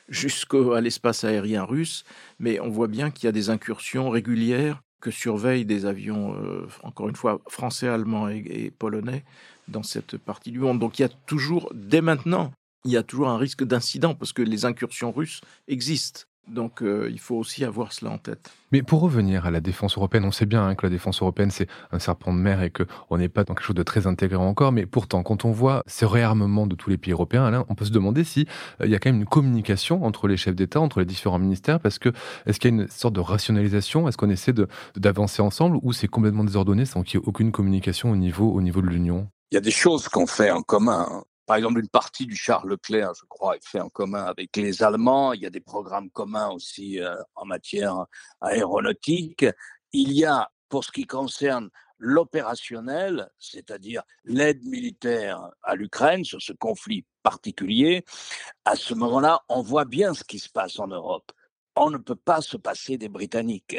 jusqu'à 0.10 0.82
l'espace 0.82 1.24
aérien 1.24 1.64
russe. 1.64 2.04
Mais 2.40 2.60
on 2.60 2.70
voit 2.70 2.88
bien 2.88 3.12
qu'il 3.12 3.26
y 3.26 3.28
a 3.28 3.32
des 3.32 3.50
incursions 3.50 4.10
régulières 4.10 4.82
que 5.02 5.12
surveillent 5.12 5.66
des 5.66 5.86
avions, 5.86 6.36
euh, 6.36 6.68
encore 6.84 7.08
une 7.10 7.16
fois, 7.16 7.40
français, 7.48 7.88
allemands 7.88 8.28
et, 8.30 8.72
polonais 8.78 9.24
dans 9.68 9.84
cette 9.84 10.18
partie 10.18 10.52
du 10.52 10.60
monde. 10.60 10.80
Donc 10.80 11.00
il 11.00 11.04
y 11.04 11.06
a 11.06 11.10
toujours, 11.10 11.72
dès 11.74 12.02
maintenant, 12.02 12.52
il 12.86 12.92
y 12.92 12.98
a 12.98 13.04
toujours 13.04 13.30
un 13.30 13.38
risque 13.38 13.64
d'incident 13.64 14.14
parce 14.16 14.34
que 14.34 14.42
les 14.42 14.66
incursions 14.66 15.12
russes 15.12 15.42
existent. 15.68 16.22
Donc 16.50 16.82
euh, 16.82 17.10
il 17.12 17.20
faut 17.20 17.36
aussi 17.36 17.64
avoir 17.64 17.94
cela 17.94 18.12
en 18.12 18.18
tête. 18.18 18.52
Mais 18.72 18.84
pour 18.84 19.02
revenir 19.02 19.46
à 19.46 19.52
la 19.52 19.62
défense 19.62 19.98
européenne, 19.98 20.26
on 20.26 20.32
sait 20.32 20.46
bien 20.46 20.66
hein, 20.66 20.76
que 20.76 20.86
la 20.86 20.90
défense 20.90 21.22
européenne 21.22 21.52
c'est 21.52 21.68
un 21.92 22.00
serpent 22.00 22.34
de 22.34 22.40
mer 22.40 22.62
et 22.62 22.72
qu'on 22.72 23.18
n'est 23.18 23.30
pas 23.30 23.44
dans 23.44 23.54
quelque 23.54 23.66
chose 23.66 23.76
de 23.76 23.84
très 23.84 24.08
intégré 24.08 24.38
encore. 24.38 24.72
Mais 24.72 24.86
pourtant, 24.86 25.24
quand 25.24 25.46
on 25.46 25.52
voit 25.52 25.84
ce 25.88 26.06
réarmement 26.06 26.68
de 26.68 26.76
tous 26.76 26.90
les 26.90 26.98
pays 26.98 27.14
européens, 27.14 27.66
on 27.70 27.76
peut 27.76 27.86
se 27.86 27.92
demander 27.92 28.24
si 28.24 28.48
euh, 28.82 28.86
il 28.86 28.92
y 28.92 28.96
a 28.96 29.00
quand 29.00 29.10
même 29.10 29.22
une 29.22 29.28
communication 29.28 30.04
entre 30.04 30.28
les 30.28 30.38
chefs 30.38 30.56
d'État, 30.56 30.80
entre 30.80 31.00
les 31.00 31.06
différents 31.06 31.40
ministères, 31.40 31.80
parce 31.80 32.00
que 32.00 32.10
est-ce 32.46 32.60
qu'il 32.60 32.76
y 32.76 32.80
a 32.80 32.82
une 32.82 32.88
sorte 32.88 33.16
de 33.16 33.20
rationalisation? 33.20 34.08
Est-ce 34.08 34.18
qu'on 34.18 34.30
essaie 34.30 34.54
d'avancer 34.96 35.42
ensemble 35.42 35.78
ou 35.82 35.94
c'est 35.94 36.08
complètement 36.08 36.44
désordonné 36.44 36.86
sans 36.86 37.04
qu'il 37.04 37.20
y 37.20 37.24
ait 37.24 37.26
aucune 37.26 37.52
communication 37.52 38.12
au 38.12 38.16
niveau, 38.16 38.52
au 38.52 38.62
niveau 38.62 38.82
de 38.82 38.88
l'Union? 38.88 39.28
Il 39.52 39.56
y 39.56 39.58
a 39.58 39.62
des 39.62 39.72
choses 39.72 40.08
qu'on 40.08 40.28
fait 40.28 40.52
en 40.52 40.62
commun. 40.62 41.24
Hein. 41.50 41.54
Par 41.54 41.58
exemple, 41.58 41.80
une 41.80 41.90
partie 41.90 42.26
du 42.26 42.36
char 42.36 42.66
Leclerc, 42.66 43.14
je 43.20 43.26
crois, 43.28 43.56
est 43.56 43.68
fait 43.68 43.80
en 43.80 43.90
commun 43.90 44.24
avec 44.24 44.56
les 44.56 44.84
Allemands. 44.84 45.34
Il 45.34 45.42
y 45.42 45.46
a 45.46 45.50
des 45.50 45.60
programmes 45.60 46.10
communs 46.10 46.50
aussi 46.50 47.00
euh, 47.00 47.16
en 47.36 47.46
matière 47.46 48.06
aéronautique. 48.42 49.46
Il 49.92 50.12
y 50.14 50.26
a, 50.26 50.50
pour 50.70 50.84
ce 50.84 50.92
qui 50.92 51.06
concerne 51.06 51.70
l'opérationnel, 51.98 53.30
c'est-à-dire 53.40 54.04
l'aide 54.24 54.64
militaire 54.64 55.50
à 55.64 55.76
l'Ukraine 55.76 56.24
sur 56.24 56.42
ce 56.42 56.54
conflit 56.54 57.06
particulier, 57.24 58.06
à 58.64 58.76
ce 58.76 58.94
moment-là, 58.94 59.42
on 59.50 59.62
voit 59.62 59.86
bien 59.86 60.14
ce 60.14 60.24
qui 60.24 60.40
se 60.40 60.50
passe 60.50 60.80
en 60.80 60.88
Europe 60.88 61.32
on 61.76 61.90
ne 61.90 61.98
peut 61.98 62.16
pas 62.16 62.42
se 62.42 62.58
passer 62.58 62.98
des 62.98 63.10
Britanniques. 63.10 63.78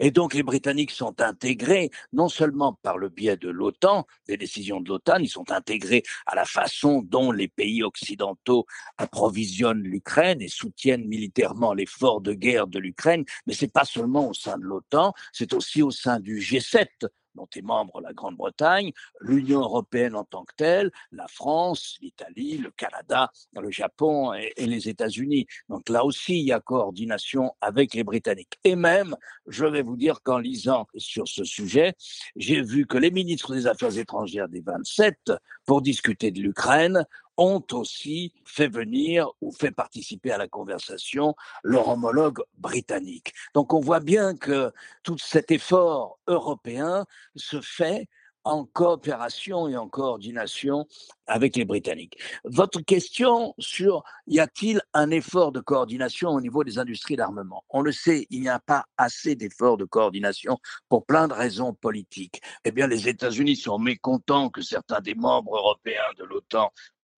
Et 0.00 0.10
donc 0.10 0.34
les 0.34 0.42
Britanniques 0.42 0.90
sont 0.90 1.20
intégrés 1.20 1.90
non 2.12 2.28
seulement 2.28 2.74
par 2.82 2.98
le 2.98 3.08
biais 3.08 3.36
de 3.36 3.50
l'OTAN, 3.50 4.06
des 4.26 4.36
décisions 4.36 4.80
de 4.80 4.88
l'OTAN, 4.88 5.18
ils 5.18 5.28
sont 5.28 5.50
intégrés 5.50 6.02
à 6.26 6.34
la 6.34 6.44
façon 6.44 7.02
dont 7.02 7.32
les 7.32 7.48
pays 7.48 7.82
occidentaux 7.82 8.66
approvisionnent 8.98 9.82
l'Ukraine 9.82 10.40
et 10.40 10.48
soutiennent 10.48 11.06
militairement 11.06 11.74
l'effort 11.74 12.20
de 12.20 12.32
guerre 12.32 12.66
de 12.66 12.78
l'Ukraine, 12.78 13.24
mais 13.46 13.54
c'est 13.54 13.72
pas 13.72 13.84
seulement 13.84 14.30
au 14.30 14.34
sein 14.34 14.58
de 14.58 14.64
l'OTAN, 14.64 15.12
c'est 15.32 15.52
aussi 15.52 15.82
au 15.82 15.90
sein 15.90 16.20
du 16.20 16.38
G7 16.38 16.86
dont 17.34 17.48
est 17.54 17.62
membre 17.62 18.00
la 18.00 18.12
Grande-Bretagne, 18.12 18.92
l'Union 19.20 19.60
européenne 19.60 20.14
en 20.14 20.24
tant 20.24 20.44
que 20.44 20.54
telle, 20.56 20.90
la 21.10 21.28
France, 21.28 21.98
l'Italie, 22.00 22.58
le 22.58 22.70
Canada, 22.70 23.30
le 23.60 23.70
Japon 23.70 24.32
et, 24.34 24.52
les 24.66 24.88
États-Unis. 24.88 25.46
Donc 25.68 25.88
là 25.88 26.04
aussi, 26.04 26.38
il 26.38 26.46
y 26.46 26.52
a 26.52 26.60
coordination 26.60 27.54
avec 27.60 27.94
les 27.94 28.04
Britanniques. 28.04 28.58
Et 28.64 28.76
même, 28.76 29.16
je 29.46 29.64
vais 29.64 29.82
vous 29.82 29.96
dire 29.96 30.22
qu'en 30.22 30.38
lisant 30.38 30.86
sur 30.96 31.28
ce 31.28 31.44
sujet, 31.44 31.94
j'ai 32.36 32.62
vu 32.62 32.86
que 32.86 32.98
les 32.98 33.10
ministres 33.10 33.54
des 33.54 33.66
Affaires 33.66 33.96
étrangères 33.96 34.48
des 34.48 34.60
27, 34.60 35.32
pour 35.66 35.82
discuter 35.82 36.30
de 36.30 36.40
l'Ukraine, 36.40 37.06
ont 37.42 37.66
aussi 37.72 38.32
fait 38.44 38.68
venir 38.68 39.28
ou 39.40 39.50
fait 39.50 39.72
participer 39.72 40.30
à 40.30 40.38
la 40.38 40.46
conversation 40.46 41.34
leur 41.64 41.88
homologue 41.88 42.40
britannique. 42.56 43.34
Donc 43.52 43.74
on 43.74 43.80
voit 43.80 43.98
bien 43.98 44.36
que 44.36 44.72
tout 45.02 45.18
cet 45.18 45.50
effort 45.50 46.20
européen 46.28 47.04
se 47.34 47.60
fait 47.60 48.08
en 48.44 48.64
coopération 48.64 49.68
et 49.68 49.76
en 49.76 49.88
coordination 49.88 50.86
avec 51.26 51.56
les 51.56 51.64
Britanniques. 51.64 52.18
Votre 52.44 52.80
question 52.80 53.54
sur 53.58 54.02
y 54.26 54.40
a-t-il 54.40 54.80
un 54.94 55.10
effort 55.10 55.52
de 55.52 55.60
coordination 55.60 56.30
au 56.30 56.40
niveau 56.40 56.64
des 56.64 56.78
industries 56.78 57.16
d'armement? 57.16 57.64
On 57.70 57.80
le 57.80 57.92
sait, 57.92 58.26
il 58.30 58.40
n'y 58.40 58.48
a 58.48 58.58
pas 58.58 58.84
assez 58.96 59.36
d'efforts 59.36 59.76
de 59.76 59.84
coordination 59.84 60.58
pour 60.88 61.06
plein 61.06 61.28
de 61.28 61.34
raisons 61.34 61.72
politiques. 61.72 62.40
Eh 62.64 62.72
bien, 62.72 62.86
les 62.86 63.08
États-Unis 63.08 63.56
sont 63.56 63.78
mécontents 63.78 64.50
que 64.50 64.62
certains 64.62 65.00
des 65.00 65.14
membres 65.14 65.56
européens 65.56 66.00
de 66.18 66.24
l'OTAN 66.24 66.72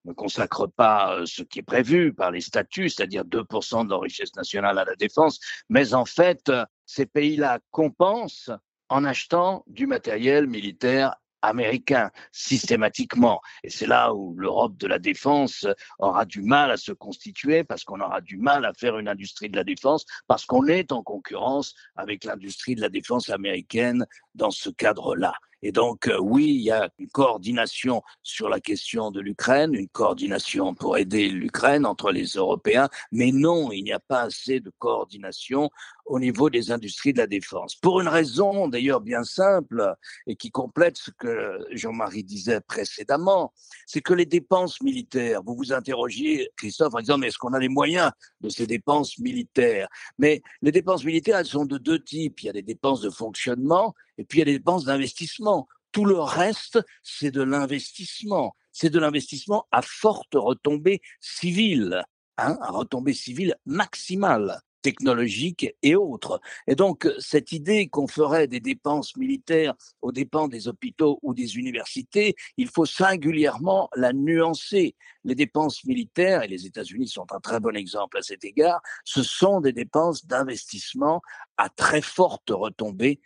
ne 0.05 0.13
consacre 0.13 0.67
pas 0.67 1.15
euh, 1.15 1.25
ce 1.25 1.43
qui 1.43 1.59
est 1.59 1.63
prévu 1.63 2.13
par 2.13 2.31
les 2.31 2.41
statuts, 2.41 2.89
c'est-à-dire 2.89 3.23
2% 3.23 3.85
de 3.85 3.89
leur 3.89 4.01
richesse 4.01 4.35
nationale 4.35 4.77
à 4.79 4.85
la 4.85 4.95
défense, 4.95 5.39
mais 5.69 5.93
en 5.93 6.05
fait, 6.05 6.51
ces 6.85 7.05
pays-là 7.05 7.59
compensent 7.71 8.51
en 8.89 9.03
achetant 9.03 9.63
du 9.67 9.87
matériel 9.87 10.47
militaire 10.47 11.15
américain 11.41 12.11
systématiquement. 12.31 13.41
Et 13.63 13.69
c'est 13.69 13.87
là 13.87 14.13
où 14.13 14.35
l'Europe 14.35 14.77
de 14.77 14.87
la 14.87 14.99
défense 14.99 15.67
aura 15.99 16.25
du 16.25 16.41
mal 16.41 16.71
à 16.71 16.77
se 16.77 16.91
constituer 16.91 17.63
parce 17.63 17.83
qu'on 17.83 17.99
aura 17.99 18.21
du 18.21 18.37
mal 18.37 18.65
à 18.65 18.73
faire 18.73 18.97
une 18.97 19.07
industrie 19.07 19.49
de 19.49 19.55
la 19.55 19.63
défense 19.63 20.05
parce 20.27 20.45
qu'on 20.45 20.67
est 20.67 20.91
en 20.91 21.03
concurrence 21.03 21.75
avec 21.95 22.23
l'industrie 22.23 22.75
de 22.75 22.81
la 22.81 22.89
défense 22.89 23.29
américaine 23.29 24.05
dans 24.33 24.51
ce 24.51 24.69
cadre-là. 24.69 25.33
Et 25.61 25.71
donc, 25.71 26.07
euh, 26.07 26.17
oui, 26.19 26.45
il 26.45 26.61
y 26.61 26.71
a 26.71 26.89
une 26.99 27.09
coordination 27.09 28.01
sur 28.21 28.49
la 28.49 28.59
question 28.59 29.11
de 29.11 29.19
l'Ukraine, 29.19 29.73
une 29.73 29.89
coordination 29.89 30.73
pour 30.73 30.97
aider 30.97 31.29
l'Ukraine 31.29 31.85
entre 31.85 32.11
les 32.11 32.25
Européens, 32.35 32.89
mais 33.11 33.31
non, 33.31 33.71
il 33.71 33.83
n'y 33.83 33.93
a 33.93 33.99
pas 33.99 34.21
assez 34.21 34.59
de 34.59 34.71
coordination 34.79 35.69
au 36.05 36.19
niveau 36.19 36.49
des 36.49 36.71
industries 36.71 37.13
de 37.13 37.17
la 37.17 37.27
défense. 37.27 37.75
Pour 37.75 37.99
une 37.99 38.07
raison 38.07 38.67
d'ailleurs 38.67 39.01
bien 39.01 39.23
simple 39.23 39.95
et 40.27 40.35
qui 40.35 40.51
complète 40.51 40.97
ce 40.97 41.11
que 41.11 41.59
Jean-Marie 41.71 42.23
disait 42.23 42.61
précédemment, 42.61 43.53
c'est 43.87 44.01
que 44.01 44.13
les 44.13 44.25
dépenses 44.25 44.81
militaires, 44.81 45.41
vous 45.43 45.55
vous 45.55 45.73
interrogiez, 45.73 46.49
Christophe, 46.57 46.93
en 46.93 46.99
disant, 46.99 47.17
mais 47.17 47.27
est-ce 47.27 47.37
qu'on 47.37 47.53
a 47.53 47.59
les 47.59 47.69
moyens 47.69 48.11
de 48.41 48.49
ces 48.49 48.67
dépenses 48.67 49.17
militaires? 49.17 49.87
Mais 50.19 50.43
les 50.61 50.71
dépenses 50.71 51.03
militaires, 51.03 51.37
elles 51.37 51.45
sont 51.45 51.65
de 51.65 51.77
deux 51.77 52.03
types. 52.03 52.43
Il 52.43 52.45
y 52.45 52.49
a 52.49 52.53
des 52.53 52.61
dépenses 52.61 53.01
de 53.01 53.09
fonctionnement 53.09 53.95
et 54.17 54.25
puis 54.25 54.39
il 54.39 54.39
y 54.39 54.41
a 54.43 54.45
des 54.45 54.57
dépenses 54.57 54.85
d'investissement. 54.85 55.67
Tout 55.91 56.05
le 56.05 56.19
reste, 56.19 56.79
c'est 57.03 57.31
de 57.31 57.41
l'investissement. 57.41 58.55
C'est 58.71 58.89
de 58.89 58.99
l'investissement 58.99 59.65
à 59.71 59.81
forte 59.81 60.33
retombée 60.33 61.01
civile, 61.21 62.03
hein, 62.37 62.57
à 62.61 62.71
retombée 62.71 63.13
civile 63.13 63.55
maximale 63.65 64.59
technologique 64.85 65.73
et 65.81 65.95
autres. 65.95 66.39
Et 66.67 66.75
donc, 66.75 67.09
cette 67.17 67.51
idée 67.51 67.87
qu'on 67.87 68.05
ferait 68.07 68.47
des 68.47 68.59
dépenses 68.59 69.17
militaires 69.17 69.73
aux 70.03 70.11
dépens 70.11 70.47
des 70.47 70.67
hôpitaux 70.67 71.17
ou 71.23 71.33
des 71.33 71.57
universités, 71.57 72.35
il 72.57 72.67
faut 72.67 72.85
singulièrement 72.85 73.89
la 73.95 74.13
nuancer. 74.13 74.95
Les 75.23 75.33
dépenses 75.33 75.85
militaires, 75.85 76.43
et 76.43 76.47
les 76.47 76.67
États-Unis 76.67 77.07
sont 77.07 77.25
un 77.31 77.39
très 77.39 77.59
bon 77.59 77.75
exemple 77.75 78.19
à 78.19 78.21
cet 78.21 78.43
égard, 78.43 78.79
ce 79.05 79.23
sont 79.23 79.59
des 79.59 79.73
dépenses 79.73 80.27
d'investissement 80.27 81.23
à 81.57 81.69
très 81.69 82.03
forte 82.03 82.51
retombée 82.51 83.19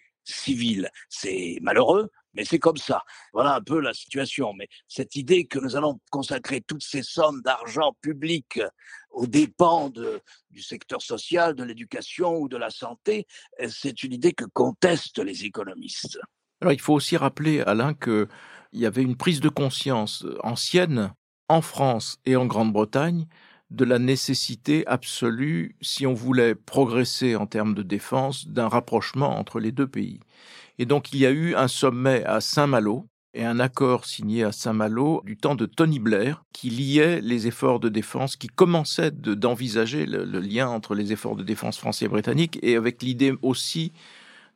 C'est 1.09 1.57
malheureux, 1.61 2.09
mais 2.33 2.45
c'est 2.45 2.59
comme 2.59 2.77
ça. 2.77 3.03
Voilà 3.33 3.55
un 3.55 3.61
peu 3.61 3.79
la 3.79 3.93
situation. 3.93 4.53
Mais 4.53 4.67
cette 4.87 5.15
idée 5.15 5.45
que 5.45 5.59
nous 5.59 5.75
allons 5.75 5.99
consacrer 6.11 6.61
toutes 6.61 6.83
ces 6.83 7.03
sommes 7.03 7.41
d'argent 7.41 7.95
public 8.01 8.61
aux 9.11 9.27
dépens 9.27 9.91
du 10.49 10.61
secteur 10.61 11.01
social, 11.01 11.55
de 11.55 11.63
l'éducation 11.63 12.37
ou 12.37 12.47
de 12.47 12.57
la 12.57 12.69
santé, 12.69 13.25
euh, 13.61 13.67
c'est 13.69 14.03
une 14.03 14.13
idée 14.13 14.33
que 14.33 14.45
contestent 14.45 15.19
les 15.19 15.45
économistes. 15.45 16.19
Alors 16.61 16.73
il 16.73 16.81
faut 16.81 16.93
aussi 16.93 17.17
rappeler, 17.17 17.61
Alain, 17.61 17.93
qu'il 17.93 18.27
y 18.73 18.85
avait 18.85 19.01
une 19.01 19.15
prise 19.15 19.39
de 19.39 19.49
conscience 19.49 20.25
ancienne 20.43 21.13
en 21.47 21.61
France 21.61 22.19
et 22.25 22.35
en 22.35 22.45
Grande-Bretagne 22.45 23.27
de 23.69 23.85
la 23.85 23.99
nécessité 23.99 24.85
absolue, 24.87 25.75
si 25.81 26.07
on 26.07 26.13
voulait 26.13 26.55
progresser 26.55 27.35
en 27.35 27.45
termes 27.45 27.75
de 27.75 27.83
défense, 27.83 28.47
d'un 28.47 28.67
rapprochement 28.67 29.37
entre 29.37 29.59
les 29.59 29.71
deux 29.71 29.87
pays. 29.87 30.19
Et 30.79 30.85
donc 30.85 31.13
il 31.13 31.19
y 31.19 31.25
a 31.25 31.31
eu 31.31 31.55
un 31.55 31.67
sommet 31.67 32.23
à 32.25 32.41
Saint-Malo 32.41 33.05
et 33.33 33.45
un 33.45 33.59
accord 33.59 34.05
signé 34.05 34.43
à 34.43 34.51
Saint-Malo 34.51 35.21
du 35.23 35.37
temps 35.37 35.55
de 35.55 35.67
Tony 35.67 35.99
Blair 35.99 36.43
qui 36.51 36.69
liait 36.69 37.21
les 37.21 37.45
efforts 37.45 37.79
de 37.79 37.89
défense, 37.89 38.35
qui 38.35 38.47
commençait 38.47 39.11
d'envisager 39.11 40.05
le, 40.05 40.25
le, 40.25 40.39
lien 40.39 40.67
entre 40.67 40.95
les 40.95 41.11
efforts 41.11 41.35
de 41.35 41.43
défense 41.43 41.77
français 41.77 42.05
et 42.05 42.09
britanniques 42.09 42.57
et 42.63 42.75
avec 42.75 43.03
l'idée 43.03 43.35
aussi 43.43 43.91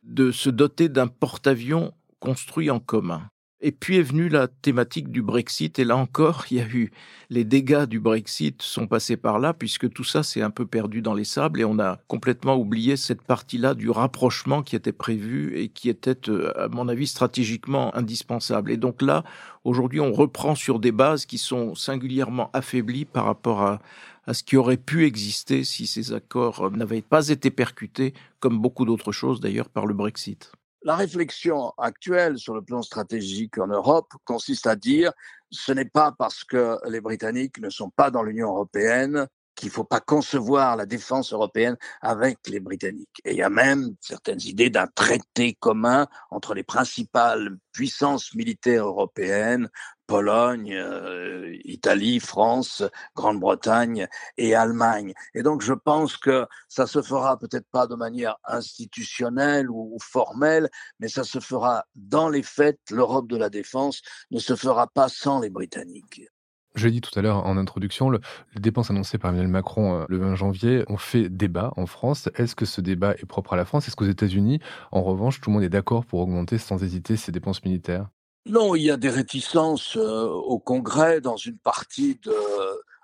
de 0.02 0.32
se 0.32 0.50
doter 0.50 0.88
d'un 0.88 1.06
porte-avions 1.06 1.92
construit 2.18 2.70
en 2.70 2.80
commun. 2.80 3.28
Et 3.66 3.72
puis 3.72 3.96
est 3.96 4.02
venue 4.02 4.28
la 4.28 4.46
thématique 4.46 5.10
du 5.10 5.22
Brexit, 5.22 5.78
et 5.78 5.84
là 5.84 5.96
encore, 5.96 6.44
il 6.50 6.58
y 6.58 6.60
a 6.60 6.68
eu 6.68 6.90
les 7.30 7.44
dégâts 7.44 7.86
du 7.86 7.98
Brexit 7.98 8.60
sont 8.60 8.86
passés 8.86 9.16
par 9.16 9.38
là, 9.38 9.54
puisque 9.54 9.90
tout 9.90 10.04
ça 10.04 10.22
s'est 10.22 10.42
un 10.42 10.50
peu 10.50 10.66
perdu 10.66 11.00
dans 11.00 11.14
les 11.14 11.24
sables, 11.24 11.62
et 11.62 11.64
on 11.64 11.78
a 11.78 11.98
complètement 12.06 12.56
oublié 12.56 12.98
cette 12.98 13.22
partie-là 13.22 13.72
du 13.72 13.88
rapprochement 13.88 14.62
qui 14.62 14.76
était 14.76 14.92
prévu 14.92 15.56
et 15.56 15.70
qui 15.70 15.88
était, 15.88 16.28
euh, 16.28 16.52
à 16.62 16.68
mon 16.68 16.88
avis, 16.88 17.06
stratégiquement 17.06 17.96
indispensable. 17.96 18.70
Et 18.70 18.76
donc 18.76 19.00
là, 19.00 19.24
aujourd'hui, 19.64 20.00
on 20.00 20.12
reprend 20.12 20.54
sur 20.54 20.78
des 20.78 20.92
bases 20.92 21.24
qui 21.24 21.38
sont 21.38 21.74
singulièrement 21.74 22.50
affaiblies 22.52 23.06
par 23.06 23.24
rapport 23.24 23.62
à, 23.62 23.80
à 24.26 24.34
ce 24.34 24.42
qui 24.42 24.58
aurait 24.58 24.76
pu 24.76 25.06
exister 25.06 25.64
si 25.64 25.86
ces 25.86 26.12
accords 26.12 26.70
n'avaient 26.70 27.00
pas 27.00 27.30
été 27.30 27.50
percutés, 27.50 28.12
comme 28.40 28.60
beaucoup 28.60 28.84
d'autres 28.84 29.12
choses 29.12 29.40
d'ailleurs, 29.40 29.70
par 29.70 29.86
le 29.86 29.94
Brexit. 29.94 30.52
La 30.84 30.96
réflexion 30.96 31.72
actuelle 31.78 32.38
sur 32.38 32.54
le 32.54 32.62
plan 32.62 32.82
stratégique 32.82 33.58
en 33.58 33.66
Europe 33.66 34.12
consiste 34.24 34.66
à 34.66 34.76
dire 34.76 35.12
ce 35.50 35.72
n'est 35.72 35.86
pas 35.86 36.12
parce 36.16 36.44
que 36.44 36.78
les 36.88 37.00
Britanniques 37.00 37.58
ne 37.58 37.70
sont 37.70 37.90
pas 37.90 38.10
dans 38.10 38.22
l'Union 38.22 38.48
européenne 38.48 39.26
qu'il 39.54 39.68
ne 39.68 39.72
faut 39.72 39.84
pas 39.84 40.00
concevoir 40.00 40.76
la 40.76 40.84
défense 40.84 41.32
européenne 41.32 41.76
avec 42.02 42.38
les 42.48 42.60
Britanniques. 42.60 43.20
Et 43.24 43.32
il 43.32 43.36
y 43.36 43.42
a 43.42 43.50
même 43.50 43.94
certaines 44.00 44.42
idées 44.42 44.68
d'un 44.68 44.88
traité 44.88 45.54
commun 45.54 46.06
entre 46.30 46.54
les 46.54 46.64
principales 46.64 47.56
puissances 47.72 48.34
militaires 48.34 48.86
européennes, 48.86 49.68
Pologne, 50.06 50.74
euh, 50.74 51.56
Italie, 51.64 52.20
France, 52.20 52.82
Grande-Bretagne 53.16 54.06
et 54.36 54.54
Allemagne. 54.54 55.14
Et 55.34 55.42
donc 55.42 55.62
je 55.62 55.72
pense 55.72 56.16
que 56.16 56.46
ça 56.68 56.86
se 56.86 57.02
fera 57.02 57.38
peut-être 57.38 57.68
pas 57.70 57.86
de 57.86 57.94
manière 57.94 58.36
institutionnelle 58.44 59.70
ou, 59.70 59.96
formelle, 60.00 60.68
mais 61.00 61.08
ça 61.08 61.24
se 61.24 61.40
fera 61.40 61.84
dans 61.94 62.28
les 62.28 62.42
faits. 62.42 62.78
L'Europe 62.90 63.28
de 63.28 63.36
la 63.36 63.50
défense 63.50 64.02
ne 64.30 64.38
se 64.38 64.56
fera 64.56 64.86
pas 64.86 65.08
sans 65.08 65.40
les 65.40 65.50
Britanniques. 65.50 66.22
Je 66.74 66.86
l'ai 66.86 66.92
dit 66.92 67.00
tout 67.00 67.16
à 67.16 67.22
l'heure 67.22 67.46
en 67.46 67.56
introduction, 67.56 68.10
les 68.10 68.20
dépenses 68.56 68.90
annoncées 68.90 69.16
par 69.16 69.30
Emmanuel 69.30 69.48
Macron 69.48 70.00
euh, 70.00 70.04
le 70.08 70.18
20 70.18 70.34
janvier 70.34 70.84
ont 70.88 70.96
fait 70.96 71.28
débat 71.28 71.72
en 71.76 71.86
France. 71.86 72.28
Est-ce 72.34 72.56
que 72.56 72.64
ce 72.64 72.80
débat 72.80 73.12
est 73.12 73.26
propre 73.26 73.52
à 73.52 73.56
la 73.56 73.64
France? 73.64 73.86
Est-ce 73.86 73.94
qu'aux 73.94 74.06
États-Unis, 74.06 74.58
en 74.90 75.02
revanche, 75.02 75.40
tout 75.40 75.50
le 75.50 75.54
monde 75.54 75.62
est 75.62 75.68
d'accord 75.68 76.04
pour 76.04 76.18
augmenter 76.18 76.58
sans 76.58 76.82
hésiter 76.82 77.16
ces 77.16 77.30
dépenses 77.30 77.62
militaires? 77.64 78.08
Non, 78.46 78.74
il 78.74 78.82
y 78.82 78.90
a 78.90 78.98
des 78.98 79.08
réticences 79.08 79.96
euh, 79.96 80.26
au 80.26 80.58
Congrès 80.58 81.20
dans 81.22 81.36
une 81.36 81.56
partie 81.56 82.18
de 82.22 82.34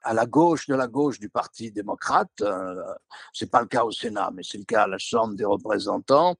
à 0.03 0.15
la 0.15 0.27
gauche 0.27 0.67
de 0.67 0.75
la 0.75 0.87
gauche 0.87 1.19
du 1.19 1.29
Parti 1.29 1.71
démocrate. 1.71 2.31
Euh, 2.41 2.83
c'est 3.33 3.51
pas 3.51 3.61
le 3.61 3.67
cas 3.67 3.85
au 3.85 3.91
Sénat, 3.91 4.31
mais 4.35 4.43
c'est 4.43 4.59
le 4.59 4.65
cas 4.65 4.85
à 4.85 4.87
la 4.87 4.99
Chambre 4.99 5.35
des 5.35 5.45
représentants. 5.45 6.37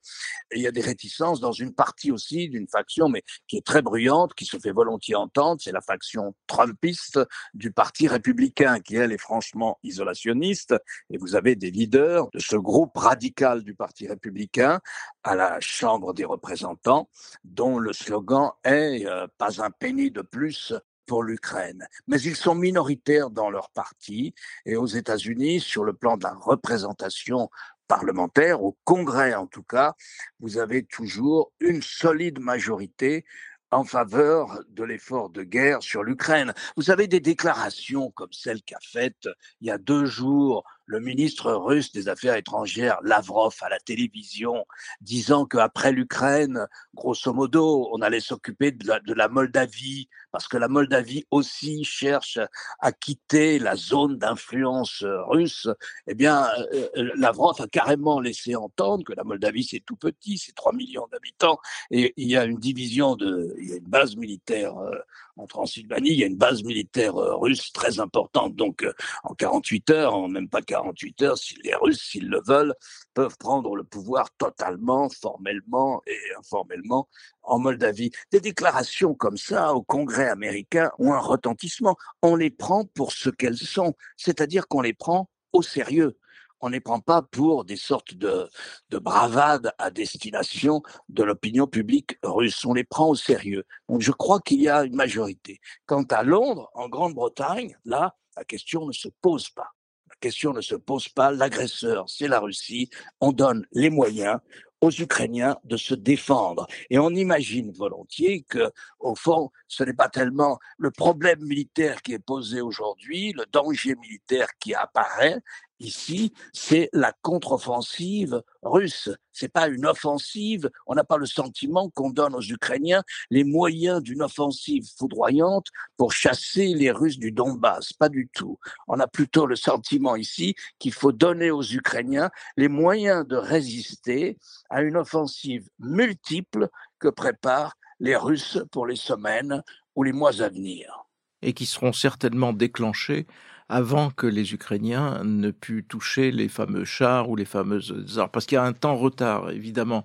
Et 0.51 0.59
il 0.59 0.63
y 0.63 0.67
a 0.67 0.73
des 0.73 0.81
réticences 0.81 1.41
dans 1.41 1.53
une 1.53 1.75
partie 1.75 2.11
aussi 2.11 2.49
d'une 2.49 2.69
faction, 2.69 3.09
mais 3.09 3.23
qui 3.47 3.57
est 3.57 3.67
très 3.67 3.83
bruyante, 3.83 4.35
qui 4.35 4.45
se 4.45 4.59
fait 4.59 4.73
volontiers 4.73 5.15
entendre. 5.15 5.61
C'est 5.63 5.73
la 5.73 5.81
faction 5.81 6.35
trumpiste 6.47 7.21
du 7.55 7.73
Parti 7.73 8.09
républicain, 8.09 8.81
qui 8.81 8.97
elle 8.97 9.13
est 9.13 9.19
franchement 9.19 9.79
isolationniste. 9.83 10.75
Et 11.11 11.19
vous 11.19 11.35
avez 11.35 11.57
des 11.57 11.71
leaders 11.71 12.29
de 12.33 12.39
ce 12.39 12.57
groupe 12.57 12.97
radical 12.97 13.63
du 13.63 13.75
Parti 13.75 14.09
républicain 14.09 14.81
à 15.23 15.35
la 15.35 15.61
Chambre 15.61 16.15
des 16.15 16.25
représentants, 16.25 17.09
dont 17.45 17.79
le 17.79 17.93
slogan 17.93 18.51
est 18.65 19.07
euh, 19.07 19.27
pas 19.39 19.63
un 19.63 19.71
penny 19.71 20.11
de 20.11 20.23
plus 20.23 20.73
pour 21.11 21.25
l'Ukraine. 21.25 21.89
Mais 22.07 22.21
ils 22.21 22.37
sont 22.37 22.55
minoritaires 22.55 23.31
dans 23.31 23.51
leur 23.51 23.71
parti 23.71 24.33
et 24.65 24.77
aux 24.77 24.87
États-Unis, 24.87 25.59
sur 25.59 25.83
le 25.83 25.93
plan 25.93 26.17
de 26.17 26.23
la 26.23 26.35
représentation 26.35 27.51
parlementaire, 27.89 28.63
au 28.63 28.79
Congrès 28.85 29.35
en 29.35 29.49
tout 29.49 29.65
cas, 29.65 29.95
vous 30.39 30.59
avez 30.59 30.85
toujours 30.85 31.53
une 31.59 31.83
solide 31.83 32.39
majorité 32.39 33.25
en 33.73 33.83
faveur 33.83 34.61
de 34.69 34.85
l'effort 34.85 35.31
de 35.31 35.43
guerre 35.43 35.83
sur 35.83 36.05
l'Ukraine. 36.05 36.55
Vous 36.77 36.93
avez 36.93 37.09
des 37.09 37.19
déclarations 37.19 38.13
comme 38.13 38.33
celle 38.33 38.63
qu'a 38.63 38.79
faite 38.81 39.29
il 39.61 39.67
y 39.67 39.73
a 39.73 39.79
deux 39.79 40.05
jours 40.05 40.63
le 40.91 40.99
ministre 40.99 41.53
russe 41.53 41.93
des 41.93 42.09
Affaires 42.09 42.35
étrangères, 42.35 42.99
Lavrov, 43.05 43.55
à 43.61 43.69
la 43.69 43.79
télévision, 43.79 44.67
disant 45.01 45.47
qu'après 45.47 45.93
l'Ukraine, 45.93 46.67
grosso 46.95 47.33
modo, 47.33 47.89
on 47.93 48.03
allait 48.03 48.19
s'occuper 48.19 48.73
de, 48.73 49.15
la, 49.15 49.29
Moldavie, 49.29 50.09
parce 50.33 50.49
que 50.49 50.57
la 50.57 50.67
Moldavie 50.67 51.27
aussi 51.31 51.85
cherche 51.85 52.41
à 52.81 52.91
quitter 52.91 53.61
la 53.61 53.77
zone 53.77 54.19
d'influence 54.19 55.05
russe, 55.29 55.69
eh 56.09 56.15
bien, 56.15 56.49
euh, 56.73 56.89
euh, 56.97 57.11
Lavrov 57.15 57.61
a 57.61 57.69
carrément 57.69 58.19
laissé 58.19 58.57
entendre 58.57 59.05
que 59.05 59.13
la 59.13 59.23
Moldavie, 59.23 59.63
c'est 59.63 59.85
tout 59.87 59.97
petit, 59.97 60.39
c'est 60.39 60.57
3 60.57 60.73
millions 60.73 61.07
d'habitants, 61.13 61.61
et 61.93 62.13
il 62.17 62.29
y 62.29 62.37
a 62.37 62.45
une 62.45 62.59
division, 62.59 63.15
de, 63.15 63.55
il 63.61 63.71
y 63.71 63.73
a 63.75 63.77
une 63.77 63.85
base 63.85 64.17
militaire 64.17 64.77
euh, 64.77 64.99
en 65.37 65.47
Transylvanie, 65.47 66.11
il 66.11 66.19
y 66.19 66.25
a 66.25 66.27
une 66.27 66.37
base 66.37 66.65
militaire 66.65 67.15
russe 67.15 67.73
très 67.73 68.01
importante. 68.01 68.57
Donc, 68.57 68.85
en 69.23 69.35
48 69.35 69.91
heures, 69.91 70.15
en 70.15 70.29
même 70.29 70.49
pas 70.49 70.61
48 70.81 71.23
heures, 71.23 71.39
si 71.39 71.57
les 71.63 71.75
Russes, 71.75 72.03
s'ils 72.03 72.29
le 72.29 72.41
veulent, 72.47 72.75
peuvent 73.15 73.37
prendre 73.39 73.77
le 73.77 73.85
pouvoir 73.85 74.31
totalement, 74.37 75.09
formellement 75.09 76.03
et 76.07 76.19
informellement 76.39 77.09
en 77.43 77.59
Moldavie. 77.59 78.11
Des 78.31 78.41
déclarations 78.41 79.15
comme 79.15 79.37
ça 79.37 79.75
au 79.75 79.83
Congrès 79.83 80.29
américain 80.29 80.91
ont 80.99 81.13
un 81.13 81.19
retentissement. 81.19 81.97
On 82.23 82.37
les 82.37 82.51
prend 82.51 82.85
pour 82.85 83.13
ce 83.13 83.31
qu'elles 83.31 83.59
sont, 83.59 83.95
c'est-à-dire 84.17 84.69
qu'on 84.69 84.81
les 84.81 84.95
prend 84.95 85.29
au 85.53 85.63
sérieux 85.63 86.17
on 86.63 86.69
ne 86.69 86.75
les 86.75 86.81
prend 86.81 87.01
pas 87.01 87.23
pour 87.23 87.65
des 87.65 87.77
sortes 87.77 88.13
de, 88.13 88.47
de 88.91 88.99
bravades 88.99 89.73
à 89.79 89.91
destination 89.91 90.83
de 91.09 91.23
l'opinion 91.23 91.67
publique 91.67 92.19
russe. 92.23 92.67
On 92.67 92.75
les 92.75 92.85
prend 92.85 93.09
au 93.09 93.15
sérieux. 93.15 93.65
Donc 93.89 94.03
je 94.03 94.13
crois 94.13 94.41
qu'il 94.41 94.61
y 94.61 94.69
a 94.69 94.85
une 94.85 94.95
majorité. 94.95 95.59
Quant 95.87 96.03
à 96.11 96.23
Londres, 96.23 96.71
en 96.75 96.91
Grande-Bretagne, 96.91 97.79
là, 97.87 98.15
la 98.37 98.45
question 98.45 98.87
ne 98.87 98.93
se 98.93 99.09
pose 99.23 99.49
pas 99.49 99.73
question 100.21 100.53
ne 100.53 100.61
se 100.61 100.75
pose 100.75 101.09
pas. 101.09 101.31
L'agresseur, 101.33 102.09
c'est 102.09 102.29
la 102.29 102.39
Russie. 102.39 102.91
On 103.21 103.33
donne 103.33 103.67
les 103.73 103.91
moyens 103.91 104.39
aux 104.81 104.91
Ukrainiens 104.91 105.59
de 105.65 105.77
se 105.77 105.95
défendre. 105.95 106.67
Et 106.89 106.99
on 106.99 107.11
imagine 107.11 107.71
volontiers 107.73 108.43
que, 108.49 108.71
au 108.99 109.15
fond, 109.15 109.51
ce 109.69 109.85
n'est 109.85 109.95
pas 109.95 110.09
tellement 110.09 110.59
le 110.79 110.91
problème 110.91 111.41
militaire 111.41 112.03
qui 112.03 112.15
est 112.15 112.19
posé 112.19 112.61
aujourd'hui, 112.61 113.33
le 113.33 113.45
danger 113.53 113.95
militaire 113.97 114.49
qui 114.59 114.75
apparaît, 114.75 115.39
Ici, 115.81 116.35
c'est 116.53 116.91
la 116.93 117.15
contre-offensive 117.23 118.43
russe. 118.63 119.09
C'est 119.33 119.49
pas 119.49 119.69
une 119.69 119.87
offensive. 119.87 120.71
On 120.87 120.95
n'a 120.95 121.05
pas 121.05 121.17
le 121.17 121.25
sentiment 121.25 121.89
qu'on 121.89 122.11
donne 122.11 122.35
aux 122.35 122.43
Ukrainiens 122.43 123.03
les 123.31 123.45
moyens 123.45 124.03
d'une 124.03 124.21
offensive 124.21 124.87
foudroyante 124.99 125.69
pour 125.97 126.13
chasser 126.13 126.75
les 126.75 126.91
Russes 126.91 127.19
du 127.19 127.33
Donbass. 127.33 127.95
Pas 127.95 128.11
du 128.11 128.29
tout. 128.35 128.59
On 128.89 129.01
a 129.01 129.07
plutôt 129.07 129.47
le 129.47 129.57
sentiment 129.57 130.17
ici 130.17 130.55
qu'il 130.79 130.93
faut 130.93 131.13
donner 131.13 131.51
aux 131.51 131.65
Ukrainiens 131.65 132.31
les 132.59 132.69
moyens 132.69 133.27
de 133.27 133.37
résister 133.37 134.37
à 134.69 134.83
une 134.83 134.99
offensive 134.99 135.67
multiple 135.79 136.69
que 136.99 137.09
préparent 137.09 137.79
les 138.01 138.17
Russes 138.17 138.59
pour 138.71 138.87
les 138.87 138.97
semaines 138.97 139.63
ou 139.95 140.03
les 140.03 140.13
mois 140.13 140.43
à 140.43 140.51
venir. 140.51 141.07
Et 141.41 141.55
qui 141.55 141.65
seront 141.65 141.95
certainement 141.95 142.53
déclenchées 142.53 143.27
avant 143.71 144.11
que 144.11 144.27
les 144.27 144.53
Ukrainiens 144.53 145.23
ne 145.25 145.53
puissent 145.53 145.85
toucher 145.89 146.33
les 146.33 146.49
fameux 146.49 146.85
chars 146.85 147.31
ou 147.31 147.37
les 147.37 147.45
fameuses 147.45 148.19
armes. 148.19 148.29
Parce 148.33 148.45
qu'il 148.45 148.57
y 148.57 148.59
a 148.59 148.65
un 148.65 148.73
temps 148.73 148.97
retard, 148.97 149.51
évidemment, 149.51 150.05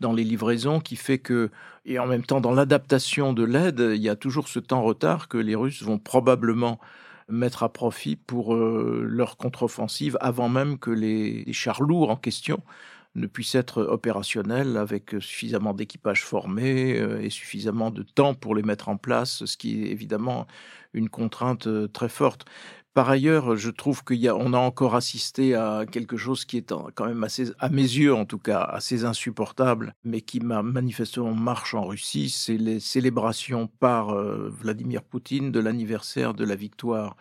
dans 0.00 0.14
les 0.14 0.24
livraisons 0.24 0.80
qui 0.80 0.96
fait 0.96 1.18
que, 1.18 1.50
et 1.84 1.98
en 1.98 2.06
même 2.06 2.24
temps 2.24 2.40
dans 2.40 2.52
l'adaptation 2.52 3.34
de 3.34 3.44
l'aide, 3.44 3.80
il 3.94 4.00
y 4.00 4.08
a 4.08 4.16
toujours 4.16 4.48
ce 4.48 4.58
temps 4.58 4.82
retard 4.82 5.28
que 5.28 5.36
les 5.36 5.54
Russes 5.54 5.82
vont 5.82 5.98
probablement 5.98 6.80
mettre 7.28 7.62
à 7.62 7.72
profit 7.72 8.16
pour 8.16 8.54
euh, 8.54 9.04
leur 9.06 9.36
contre-offensive 9.36 10.16
avant 10.20 10.48
même 10.48 10.78
que 10.78 10.90
les, 10.90 11.50
chars 11.52 11.82
lourds 11.82 12.10
en 12.10 12.16
question 12.16 12.62
ne 13.14 13.26
puissent 13.26 13.54
être 13.54 13.82
opérationnels 13.82 14.78
avec 14.78 15.10
suffisamment 15.20 15.74
d'équipage 15.74 16.24
formé 16.24 16.98
euh, 16.98 17.20
et 17.20 17.28
suffisamment 17.28 17.90
de 17.90 18.02
temps 18.02 18.34
pour 18.34 18.54
les 18.54 18.62
mettre 18.62 18.88
en 18.88 18.96
place, 18.96 19.44
ce 19.44 19.56
qui 19.58 19.84
est 19.84 19.90
évidemment 19.90 20.46
une 20.94 21.10
contrainte 21.10 21.66
euh, 21.66 21.88
très 21.88 22.08
forte. 22.08 22.46
Par 22.94 23.08
ailleurs, 23.08 23.56
je 23.56 23.70
trouve 23.70 24.04
qu'on 24.04 24.52
a, 24.52 24.58
encore 24.58 24.94
assisté 24.94 25.54
à 25.54 25.86
quelque 25.90 26.18
chose 26.18 26.44
qui 26.44 26.58
est 26.58 26.74
quand 26.94 27.06
même 27.06 27.24
assez, 27.24 27.50
à 27.58 27.70
mes 27.70 27.80
yeux 27.80 28.14
en 28.14 28.26
tout 28.26 28.38
cas, 28.38 28.60
assez 28.60 29.04
insupportable, 29.04 29.94
mais 30.04 30.20
qui 30.20 30.40
manifestement 30.40 31.34
marche 31.34 31.74
en 31.74 31.84
Russie, 31.86 32.28
c'est 32.28 32.58
les 32.58 32.80
célébrations 32.80 33.66
par 33.80 34.10
euh, 34.10 34.50
Vladimir 34.50 35.02
Poutine 35.02 35.50
de 35.50 35.60
l'anniversaire 35.60 36.34
de 36.34 36.44
la 36.44 36.54
victoire 36.54 37.16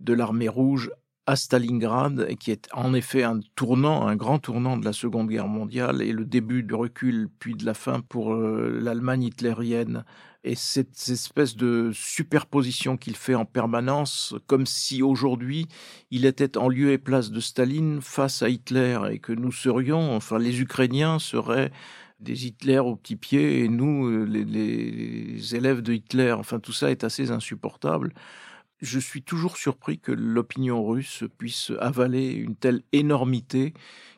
de 0.00 0.12
l'armée 0.12 0.48
rouge 0.48 0.90
à 1.26 1.34
Stalingrad, 1.34 2.36
qui 2.36 2.52
est 2.52 2.68
en 2.72 2.94
effet 2.94 3.24
un 3.24 3.40
tournant, 3.56 4.06
un 4.06 4.16
grand 4.16 4.38
tournant 4.38 4.76
de 4.76 4.84
la 4.84 4.92
Seconde 4.92 5.28
Guerre 5.28 5.48
mondiale 5.48 6.02
et 6.02 6.12
le 6.12 6.24
début 6.24 6.62
du 6.62 6.74
recul 6.74 7.28
puis 7.38 7.54
de 7.54 7.64
la 7.64 7.74
fin 7.74 8.00
pour 8.00 8.34
euh, 8.34 8.78
l'Allemagne 8.80 9.24
hitlérienne 9.24 10.04
et 10.46 10.54
cette 10.54 11.08
espèce 11.08 11.56
de 11.56 11.90
superposition 11.92 12.96
qu'il 12.96 13.16
fait 13.16 13.34
en 13.34 13.44
permanence, 13.44 14.34
comme 14.46 14.64
si 14.64 15.02
aujourd'hui 15.02 15.66
il 16.12 16.24
était 16.24 16.56
en 16.56 16.68
lieu 16.68 16.92
et 16.92 16.98
place 16.98 17.32
de 17.32 17.40
Staline 17.40 18.00
face 18.00 18.42
à 18.42 18.48
Hitler 18.48 18.98
et 19.10 19.18
que 19.18 19.32
nous 19.32 19.50
serions, 19.50 20.14
enfin 20.14 20.38
les 20.38 20.60
Ukrainiens 20.60 21.18
seraient 21.18 21.72
des 22.20 22.46
Hitler 22.46 22.78
au 22.78 22.94
petit 22.94 23.16
pied 23.16 23.64
et 23.64 23.68
nous 23.68 24.06
euh, 24.06 24.24
les, 24.24 24.44
les 24.44 25.56
élèves 25.56 25.82
de 25.82 25.92
Hitler. 25.92 26.32
Enfin 26.32 26.60
tout 26.60 26.72
ça 26.72 26.92
est 26.92 27.02
assez 27.02 27.32
insupportable. 27.32 28.14
Je 28.80 29.00
suis 29.00 29.22
toujours 29.22 29.56
surpris 29.56 29.98
que 29.98 30.12
l'opinion 30.12 30.86
russe 30.86 31.24
puisse 31.38 31.72
avaler 31.80 32.30
une 32.32 32.54
telle 32.54 32.82
énormité 32.92 33.74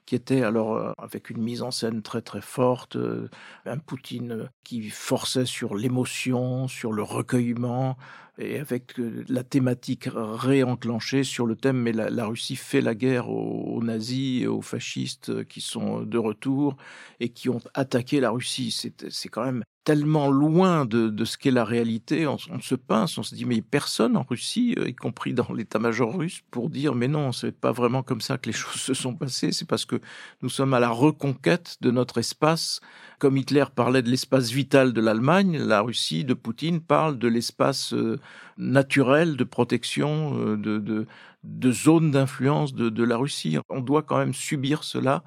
qui 0.08 0.14
était 0.14 0.42
alors 0.42 0.74
euh, 0.74 0.92
avec 0.96 1.28
une 1.28 1.42
mise 1.42 1.60
en 1.60 1.70
scène 1.70 2.00
très 2.00 2.22
très 2.22 2.40
forte, 2.40 2.96
euh, 2.96 3.28
un 3.66 3.76
Poutine 3.76 4.48
qui 4.64 4.88
forçait 4.88 5.44
sur 5.44 5.74
l'émotion, 5.74 6.66
sur 6.66 6.94
le 6.94 7.02
recueillement, 7.02 7.98
et 8.38 8.58
avec 8.58 8.94
la 9.28 9.42
thématique 9.42 10.08
réenclenchée 10.12 11.24
sur 11.24 11.46
le 11.46 11.56
thème, 11.56 11.78
mais 11.78 11.92
la, 11.92 12.26
Russie 12.26 12.56
fait 12.56 12.80
la 12.80 12.94
guerre 12.94 13.30
aux, 13.30 13.82
nazis 13.82 14.42
et 14.42 14.46
aux 14.46 14.62
fascistes 14.62 15.44
qui 15.46 15.60
sont 15.60 16.02
de 16.02 16.18
retour 16.18 16.76
et 17.20 17.30
qui 17.30 17.48
ont 17.48 17.60
attaqué 17.74 18.20
la 18.20 18.30
Russie. 18.30 18.70
C'est 18.70 19.28
quand 19.28 19.44
même 19.44 19.64
tellement 19.88 20.28
loin 20.28 20.84
de, 20.84 21.24
ce 21.24 21.38
qu'est 21.38 21.50
la 21.50 21.64
réalité, 21.64 22.26
on, 22.26 22.36
se 22.36 22.74
pince, 22.74 23.16
on 23.16 23.22
se 23.22 23.34
dit 23.34 23.46
mais 23.46 23.62
personne 23.62 24.18
en 24.18 24.22
Russie, 24.22 24.74
euh, 24.76 24.86
y 24.86 24.94
compris 24.94 25.32
dans 25.32 25.50
l'état-major 25.50 26.14
russe, 26.14 26.42
pour 26.50 26.68
dire 26.68 26.94
mais 26.94 27.08
non, 27.08 27.32
c'est 27.32 27.58
pas 27.58 27.72
vraiment 27.72 28.02
comme 28.02 28.20
ça 28.20 28.36
que 28.36 28.50
les 28.50 28.52
choses 28.56 28.82
se 28.82 28.92
sont 28.92 29.14
passées, 29.14 29.50
c'est 29.50 29.66
parce 29.66 29.86
que 29.86 29.98
nous 30.42 30.50
sommes 30.50 30.74
à 30.74 30.78
la 30.78 30.90
reconquête 30.90 31.78
de 31.80 31.90
notre 31.90 32.18
espace. 32.18 32.80
Comme 33.18 33.36
Hitler 33.36 33.64
parlait 33.74 34.02
de 34.02 34.10
l'espace 34.10 34.50
vital 34.50 34.92
de 34.92 35.00
l'Allemagne, 35.00 35.58
la 35.58 35.80
Russie 35.80 36.24
de 36.24 36.34
Poutine 36.34 36.80
parle 36.80 37.18
de 37.18 37.26
l'espace 37.26 37.92
euh, 37.92 38.20
naturel 38.56 39.36
de 39.36 39.44
protection, 39.44 40.38
euh, 40.38 40.56
de, 40.56 41.06
de, 41.42 41.72
zone 41.72 42.12
d'influence 42.12 42.74
de 42.74 43.04
la 43.04 43.16
Russie. 43.16 43.58
On 43.68 43.80
doit 43.80 44.02
quand 44.02 44.18
même 44.18 44.34
subir 44.34 44.84
cela. 44.84 45.24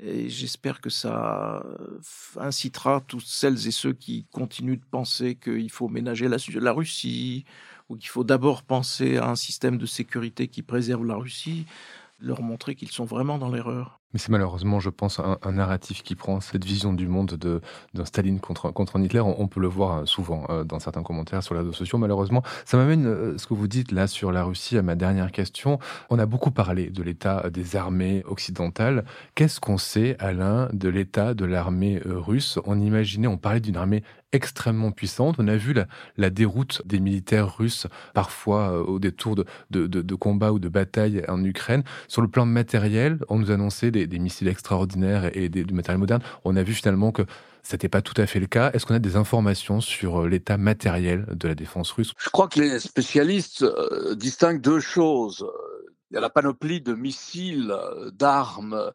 Et 0.00 0.28
j'espère 0.28 0.80
que 0.80 0.90
ça 0.90 1.64
incitera 2.36 3.00
tous 3.00 3.20
celles 3.20 3.66
et 3.66 3.72
ceux 3.72 3.92
qui 3.92 4.26
continuent 4.30 4.78
de 4.78 4.86
penser 4.90 5.34
qu'il 5.34 5.70
faut 5.70 5.88
ménager 5.88 6.28
la, 6.28 6.36
la 6.60 6.72
Russie, 6.72 7.44
ou 7.88 7.96
qu'il 7.96 8.08
faut 8.08 8.24
d'abord 8.24 8.62
penser 8.62 9.16
à 9.16 9.28
un 9.28 9.34
système 9.34 9.76
de 9.76 9.86
sécurité 9.86 10.46
qui 10.48 10.62
préserve 10.62 11.04
la 11.04 11.16
Russie, 11.16 11.66
leur 12.20 12.42
montrer 12.42 12.74
qu'ils 12.74 12.90
sont 12.90 13.04
vraiment 13.04 13.38
dans 13.38 13.50
l'erreur. 13.50 14.00
Mais 14.14 14.18
c'est 14.18 14.30
malheureusement, 14.30 14.80
je 14.80 14.88
pense, 14.88 15.20
un, 15.20 15.52
narratif 15.52 16.02
qui 16.02 16.14
prend 16.14 16.40
cette 16.40 16.64
vision 16.64 16.94
du 16.94 17.06
monde 17.06 17.34
de, 17.34 17.60
d'un 17.92 18.06
Staline 18.06 18.40
contre, 18.40 18.70
contre 18.70 18.98
Hitler. 18.98 19.20
On, 19.20 19.48
peut 19.48 19.60
le 19.60 19.68
voir 19.68 19.98
euh, 19.98 20.06
souvent 20.06 20.46
euh, 20.48 20.64
dans 20.64 20.78
certains 20.78 21.02
commentaires 21.02 21.42
sur 21.42 21.52
les 21.52 21.60
réseaux 21.60 21.74
sociaux. 21.74 21.98
Malheureusement, 21.98 22.42
ça 22.64 22.78
m'amène 22.78 23.06
euh, 23.06 23.36
ce 23.36 23.46
que 23.46 23.52
vous 23.52 23.68
dites 23.68 23.92
là 23.92 24.06
sur 24.06 24.32
la 24.32 24.44
Russie 24.44 24.78
à 24.78 24.82
ma 24.82 24.94
dernière 24.94 25.30
question. 25.30 25.78
On 26.08 26.18
a 26.18 26.24
beaucoup 26.24 26.50
parlé 26.50 26.88
de 26.88 27.02
l'état 27.02 27.50
des 27.50 27.76
armées 27.76 28.22
occidentales. 28.24 29.04
Qu'est-ce 29.34 29.60
qu'on 29.60 29.76
sait, 29.76 30.16
Alain, 30.20 30.70
de 30.72 30.88
l'état 30.88 31.34
de 31.34 31.44
l'armée 31.44 32.00
russe? 32.02 32.58
On 32.64 32.80
imaginait, 32.80 33.28
on 33.28 33.36
parlait 33.36 33.60
d'une 33.60 33.76
armée 33.76 34.02
extrêmement 34.32 34.90
puissante. 34.90 35.36
On 35.38 35.48
a 35.48 35.56
vu 35.56 35.74
la, 36.16 36.30
déroute 36.30 36.82
des 36.84 37.00
militaires 37.00 37.56
russes, 37.56 37.86
parfois 38.14 38.82
au 38.82 38.98
détour 38.98 39.36
de, 39.36 39.44
de, 39.70 39.86
de, 39.86 40.14
combats 40.14 40.52
ou 40.52 40.58
de 40.58 40.68
batailles 40.68 41.22
en 41.28 41.42
Ukraine. 41.44 41.82
Sur 42.08 42.22
le 42.22 42.28
plan 42.28 42.44
matériel, 42.44 43.18
on 43.28 43.38
nous 43.38 43.50
annonçait 43.50 43.90
des, 43.90 43.97
missiles 44.06 44.48
extraordinaires 44.48 45.30
et 45.36 45.48
du 45.48 45.74
matériel 45.74 45.98
moderne, 45.98 46.22
on 46.44 46.56
a 46.56 46.62
vu 46.62 46.74
finalement 46.74 47.12
que 47.12 47.22
ce 47.62 47.74
n'était 47.74 47.88
pas 47.88 48.02
tout 48.02 48.18
à 48.20 48.26
fait 48.26 48.40
le 48.40 48.46
cas. 48.46 48.70
Est-ce 48.72 48.86
qu'on 48.86 48.94
a 48.94 48.98
des 48.98 49.16
informations 49.16 49.80
sur 49.80 50.22
euh, 50.22 50.28
l'état 50.28 50.56
matériel 50.56 51.26
de 51.34 51.48
la 51.48 51.54
défense 51.54 51.90
russe? 51.92 52.14
Je 52.16 52.30
crois 52.30 52.48
que 52.48 52.60
les 52.60 52.78
spécialistes 52.78 53.62
euh, 53.62 54.14
distinguent 54.14 54.60
deux 54.60 54.80
choses. 54.80 55.44
Il 56.10 56.14
y 56.14 56.16
a 56.16 56.20
la 56.20 56.30
panoplie 56.30 56.80
de 56.80 56.94
missiles, 56.94 57.70
euh, 57.70 58.10
d'armes 58.10 58.92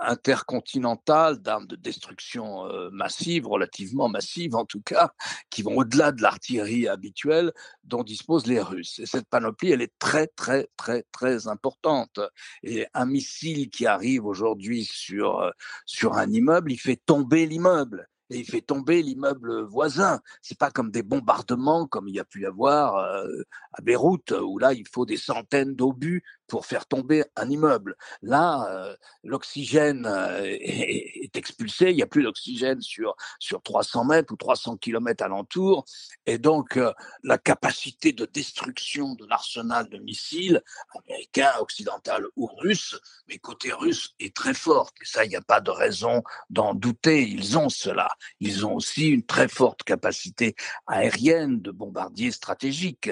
intercontinentales, 0.00 1.38
d'armes 1.38 1.66
de 1.66 1.76
destruction 1.76 2.66
euh, 2.66 2.90
massive, 2.90 3.46
relativement 3.46 4.08
massive 4.08 4.54
en 4.54 4.64
tout 4.66 4.82
cas, 4.82 5.12
qui 5.48 5.62
vont 5.62 5.78
au-delà 5.78 6.12
de 6.12 6.20
l'artillerie 6.20 6.88
habituelle 6.88 7.52
dont 7.84 8.02
disposent 8.02 8.46
les 8.46 8.60
Russes. 8.60 8.98
Et 8.98 9.06
cette 9.06 9.28
panoplie, 9.28 9.70
elle 9.70 9.82
est 9.82 9.94
très, 9.98 10.26
très, 10.26 10.68
très, 10.76 11.04
très 11.10 11.48
importante. 11.48 12.20
Et 12.62 12.86
un 12.92 13.06
missile 13.06 13.70
qui 13.70 13.86
arrive 13.86 14.26
aujourd'hui 14.26 14.84
sur, 14.84 15.40
euh, 15.40 15.50
sur 15.86 16.14
un 16.14 16.30
immeuble, 16.30 16.72
il 16.72 16.78
fait 16.78 17.00
tomber 17.06 17.46
l'immeuble 17.46 18.08
et 18.30 18.38
il 18.38 18.46
fait 18.46 18.62
tomber 18.62 19.02
l'immeuble 19.02 19.62
voisin. 19.62 20.20
C'est 20.40 20.58
pas 20.58 20.70
comme 20.70 20.90
des 20.90 21.02
bombardements 21.02 21.86
comme 21.86 22.08
il 22.08 22.14
y 22.14 22.20
a 22.20 22.24
pu 22.24 22.42
y 22.42 22.46
avoir 22.46 22.96
à 22.96 23.82
Beyrouth 23.82 24.30
où 24.30 24.58
là 24.58 24.72
il 24.72 24.88
faut 24.88 25.04
des 25.04 25.18
centaines 25.18 25.74
d'obus 25.74 26.22
pour 26.52 26.66
faire 26.66 26.84
tomber 26.84 27.24
un 27.34 27.48
immeuble. 27.48 27.96
Là, 28.20 28.68
euh, 28.68 28.94
l'oxygène 29.24 30.04
euh, 30.04 30.42
est, 30.60 31.34
expulsé, 31.34 31.88
il 31.88 31.96
n'y 31.96 32.02
a 32.02 32.06
plus 32.06 32.24
d'oxygène 32.24 32.82
sur, 32.82 33.16
sur 33.38 33.62
300 33.62 34.04
mètres 34.04 34.34
ou 34.34 34.36
300 34.36 34.76
kilomètres 34.76 35.24
alentour, 35.24 35.86
et 36.26 36.36
donc 36.36 36.76
euh, 36.76 36.92
la 37.22 37.38
capacité 37.38 38.12
de 38.12 38.26
destruction 38.26 39.14
de 39.14 39.24
l'arsenal 39.24 39.88
de 39.88 39.96
missiles 39.96 40.62
américain, 40.94 41.52
occidental 41.58 42.22
ou 42.36 42.50
russe, 42.58 43.00
mais 43.28 43.38
côté 43.38 43.72
russe, 43.72 44.14
est 44.20 44.36
très 44.36 44.52
forte. 44.52 44.94
Et 45.00 45.06
ça, 45.06 45.24
il 45.24 45.30
n'y 45.30 45.36
a 45.36 45.40
pas 45.40 45.62
de 45.62 45.70
raison 45.70 46.22
d'en 46.50 46.74
douter. 46.74 47.26
Ils 47.26 47.56
ont 47.56 47.70
cela. 47.70 48.10
Ils 48.40 48.66
ont 48.66 48.74
aussi 48.74 49.08
une 49.08 49.24
très 49.24 49.48
forte 49.48 49.84
capacité 49.84 50.54
aérienne 50.86 51.62
de 51.62 51.70
bombardiers 51.70 52.30
stratégiques 52.30 53.10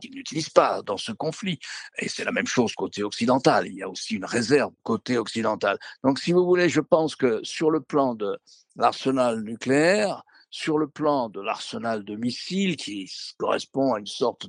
qu'ils 0.00 0.14
n'utilisent 0.16 0.50
pas 0.50 0.82
dans 0.82 0.96
ce 0.96 1.12
conflit. 1.12 1.60
Et 1.98 2.08
c'est 2.08 2.24
la 2.24 2.32
même 2.32 2.48
chose 2.48 2.74
côté 2.80 3.02
occidental. 3.02 3.66
Il 3.66 3.74
y 3.74 3.82
a 3.82 3.88
aussi 3.88 4.14
une 4.14 4.24
réserve 4.24 4.72
côté 4.82 5.18
occidental. 5.18 5.78
Donc, 6.02 6.18
si 6.18 6.32
vous 6.32 6.46
voulez, 6.46 6.70
je 6.70 6.80
pense 6.80 7.14
que 7.14 7.40
sur 7.42 7.70
le 7.70 7.80
plan 7.80 8.14
de 8.14 8.38
l'arsenal 8.76 9.42
nucléaire, 9.42 10.24
sur 10.50 10.78
le 10.78 10.88
plan 10.88 11.28
de 11.28 11.40
l'arsenal 11.40 12.04
de 12.04 12.16
missiles 12.16 12.76
qui 12.76 13.10
correspond 13.36 13.94
à 13.94 14.00
une 14.00 14.06
sorte 14.06 14.48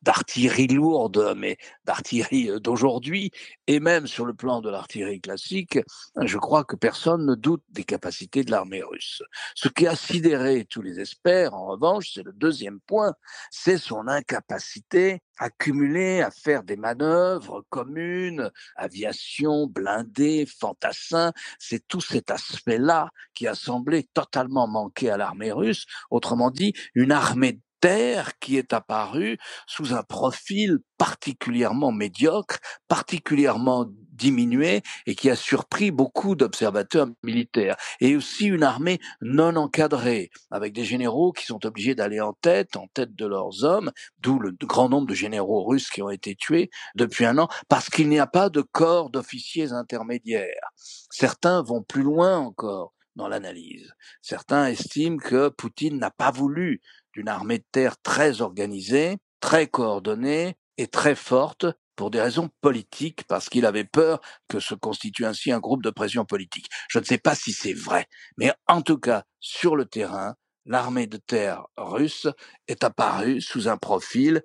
d'artillerie 0.00 0.68
lourde, 0.68 1.34
mais 1.36 1.58
d'artillerie 1.84 2.50
euh, 2.50 2.60
d'aujourd'hui, 2.60 3.32
et 3.66 3.80
même 3.80 4.06
sur 4.06 4.24
le 4.24 4.34
plan 4.34 4.60
de 4.60 4.70
l'artillerie 4.70 5.20
classique, 5.20 5.78
je 6.20 6.38
crois 6.38 6.64
que 6.64 6.76
personne 6.76 7.26
ne 7.26 7.34
doute 7.34 7.62
des 7.70 7.84
capacités 7.84 8.44
de 8.44 8.50
l'armée 8.50 8.82
russe. 8.82 9.22
Ce 9.54 9.68
qui 9.68 9.86
a 9.86 9.94
sidéré 9.94 10.66
tous 10.68 10.82
les 10.82 11.00
experts, 11.00 11.54
en 11.54 11.66
revanche, 11.66 12.12
c'est 12.14 12.24
le 12.24 12.32
deuxième 12.32 12.80
point, 12.80 13.14
c'est 13.50 13.78
son 13.78 14.08
incapacité 14.08 15.20
à 15.38 15.50
cumuler, 15.50 16.20
à 16.20 16.30
faire 16.30 16.62
des 16.62 16.76
manœuvres 16.76 17.64
communes, 17.68 18.50
aviation, 18.76 19.66
blindés, 19.66 20.46
fantassins, 20.46 21.32
c'est 21.58 21.86
tout 21.86 22.00
cet 22.00 22.30
aspect-là 22.30 23.10
qui 23.34 23.46
a 23.46 23.54
semblé 23.54 24.08
totalement 24.14 24.66
manquer 24.68 25.10
à 25.10 25.16
l'armée 25.16 25.52
russe, 25.52 25.86
autrement 26.10 26.50
dit, 26.50 26.74
une 26.94 27.12
armée 27.12 27.60
terre 27.82 28.38
qui 28.38 28.56
est 28.56 28.72
apparue 28.72 29.38
sous 29.66 29.92
un 29.92 30.04
profil 30.04 30.78
particulièrement 30.96 31.90
médiocre, 31.90 32.58
particulièrement 32.86 33.86
diminué 34.12 34.82
et 35.06 35.16
qui 35.16 35.28
a 35.30 35.36
surpris 35.36 35.90
beaucoup 35.90 36.36
d'observateurs 36.36 37.08
militaires. 37.24 37.76
Et 38.00 38.14
aussi 38.14 38.46
une 38.46 38.62
armée 38.62 39.00
non 39.20 39.56
encadrée, 39.56 40.30
avec 40.52 40.72
des 40.72 40.84
généraux 40.84 41.32
qui 41.32 41.44
sont 41.44 41.66
obligés 41.66 41.96
d'aller 41.96 42.20
en 42.20 42.34
tête, 42.34 42.76
en 42.76 42.86
tête 42.94 43.16
de 43.16 43.26
leurs 43.26 43.64
hommes, 43.64 43.90
d'où 44.20 44.38
le 44.38 44.52
grand 44.62 44.88
nombre 44.88 45.08
de 45.08 45.14
généraux 45.14 45.64
russes 45.64 45.90
qui 45.90 46.02
ont 46.02 46.10
été 46.10 46.36
tués 46.36 46.70
depuis 46.94 47.24
un 47.24 47.36
an, 47.38 47.48
parce 47.68 47.90
qu'il 47.90 48.08
n'y 48.08 48.20
a 48.20 48.28
pas 48.28 48.48
de 48.48 48.60
corps 48.62 49.10
d'officiers 49.10 49.72
intermédiaires. 49.72 50.70
Certains 51.10 51.62
vont 51.62 51.82
plus 51.82 52.02
loin 52.02 52.38
encore 52.38 52.94
dans 53.16 53.28
l'analyse. 53.28 53.92
Certains 54.22 54.66
estiment 54.66 55.18
que 55.18 55.48
Poutine 55.48 55.98
n'a 55.98 56.10
pas 56.10 56.30
voulu 56.30 56.80
d'une 57.12 57.28
armée 57.28 57.58
de 57.58 57.64
terre 57.72 57.96
très 58.02 58.40
organisée, 58.40 59.18
très 59.40 59.66
coordonnée 59.66 60.56
et 60.78 60.86
très 60.86 61.14
forte 61.14 61.66
pour 61.96 62.10
des 62.10 62.20
raisons 62.20 62.48
politiques, 62.60 63.24
parce 63.28 63.48
qu'il 63.48 63.66
avait 63.66 63.84
peur 63.84 64.20
que 64.48 64.60
se 64.60 64.74
constitue 64.74 65.26
ainsi 65.26 65.52
un 65.52 65.60
groupe 65.60 65.82
de 65.82 65.90
pression 65.90 66.24
politique. 66.24 66.68
Je 66.88 66.98
ne 66.98 67.04
sais 67.04 67.18
pas 67.18 67.34
si 67.34 67.52
c'est 67.52 67.74
vrai, 67.74 68.06
mais 68.38 68.52
en 68.66 68.82
tout 68.82 68.98
cas, 68.98 69.24
sur 69.40 69.76
le 69.76 69.84
terrain, 69.84 70.34
l'armée 70.64 71.06
de 71.06 71.18
terre 71.18 71.66
russe 71.76 72.28
est 72.68 72.84
apparue 72.84 73.40
sous 73.40 73.68
un 73.68 73.76
profil 73.76 74.42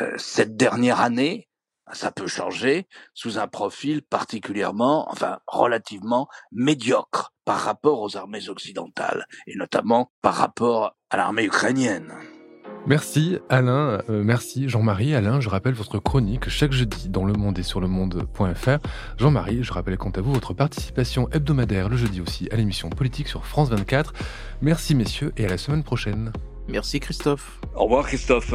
euh, 0.00 0.14
cette 0.18 0.56
dernière 0.56 1.00
année, 1.00 1.47
ça 1.92 2.10
peut 2.10 2.26
changer, 2.26 2.86
sous 3.14 3.38
un 3.38 3.48
profil 3.48 4.02
particulièrement, 4.02 5.10
enfin 5.10 5.38
relativement 5.46 6.28
médiocre 6.52 7.32
par 7.44 7.60
rapport 7.60 8.00
aux 8.00 8.16
armées 8.16 8.48
occidentales, 8.48 9.26
et 9.46 9.56
notamment 9.56 10.12
par 10.22 10.34
rapport 10.34 10.96
à 11.10 11.16
l'armée 11.16 11.44
ukrainienne. 11.44 12.12
Merci 12.86 13.38
Alain, 13.50 14.00
euh, 14.08 14.22
merci 14.24 14.68
Jean-Marie. 14.68 15.14
Alain, 15.14 15.40
je 15.40 15.48
rappelle 15.48 15.74
votre 15.74 15.98
chronique 15.98 16.48
chaque 16.48 16.72
jeudi 16.72 17.08
dans 17.10 17.24
le 17.24 17.34
monde 17.34 17.58
et 17.58 17.62
sur 17.62 17.80
le 17.80 17.86
monde.fr. 17.86 18.78
Jean-Marie, 19.18 19.62
je 19.62 19.72
rappelle 19.72 19.98
quant 19.98 20.10
à 20.10 20.20
vous 20.20 20.32
votre 20.32 20.54
participation 20.54 21.28
hebdomadaire 21.30 21.88
le 21.88 21.96
jeudi 21.96 22.20
aussi 22.20 22.48
à 22.50 22.56
l'émission 22.56 22.88
Politique 22.88 23.28
sur 23.28 23.44
France 23.44 23.68
24. 23.68 24.14
Merci 24.62 24.94
messieurs 24.94 25.32
et 25.36 25.44
à 25.44 25.48
la 25.48 25.58
semaine 25.58 25.82
prochaine. 25.82 26.32
Merci 26.68 27.00
Christophe. 27.00 27.60
Au 27.74 27.84
revoir 27.84 28.06
Christophe. 28.06 28.54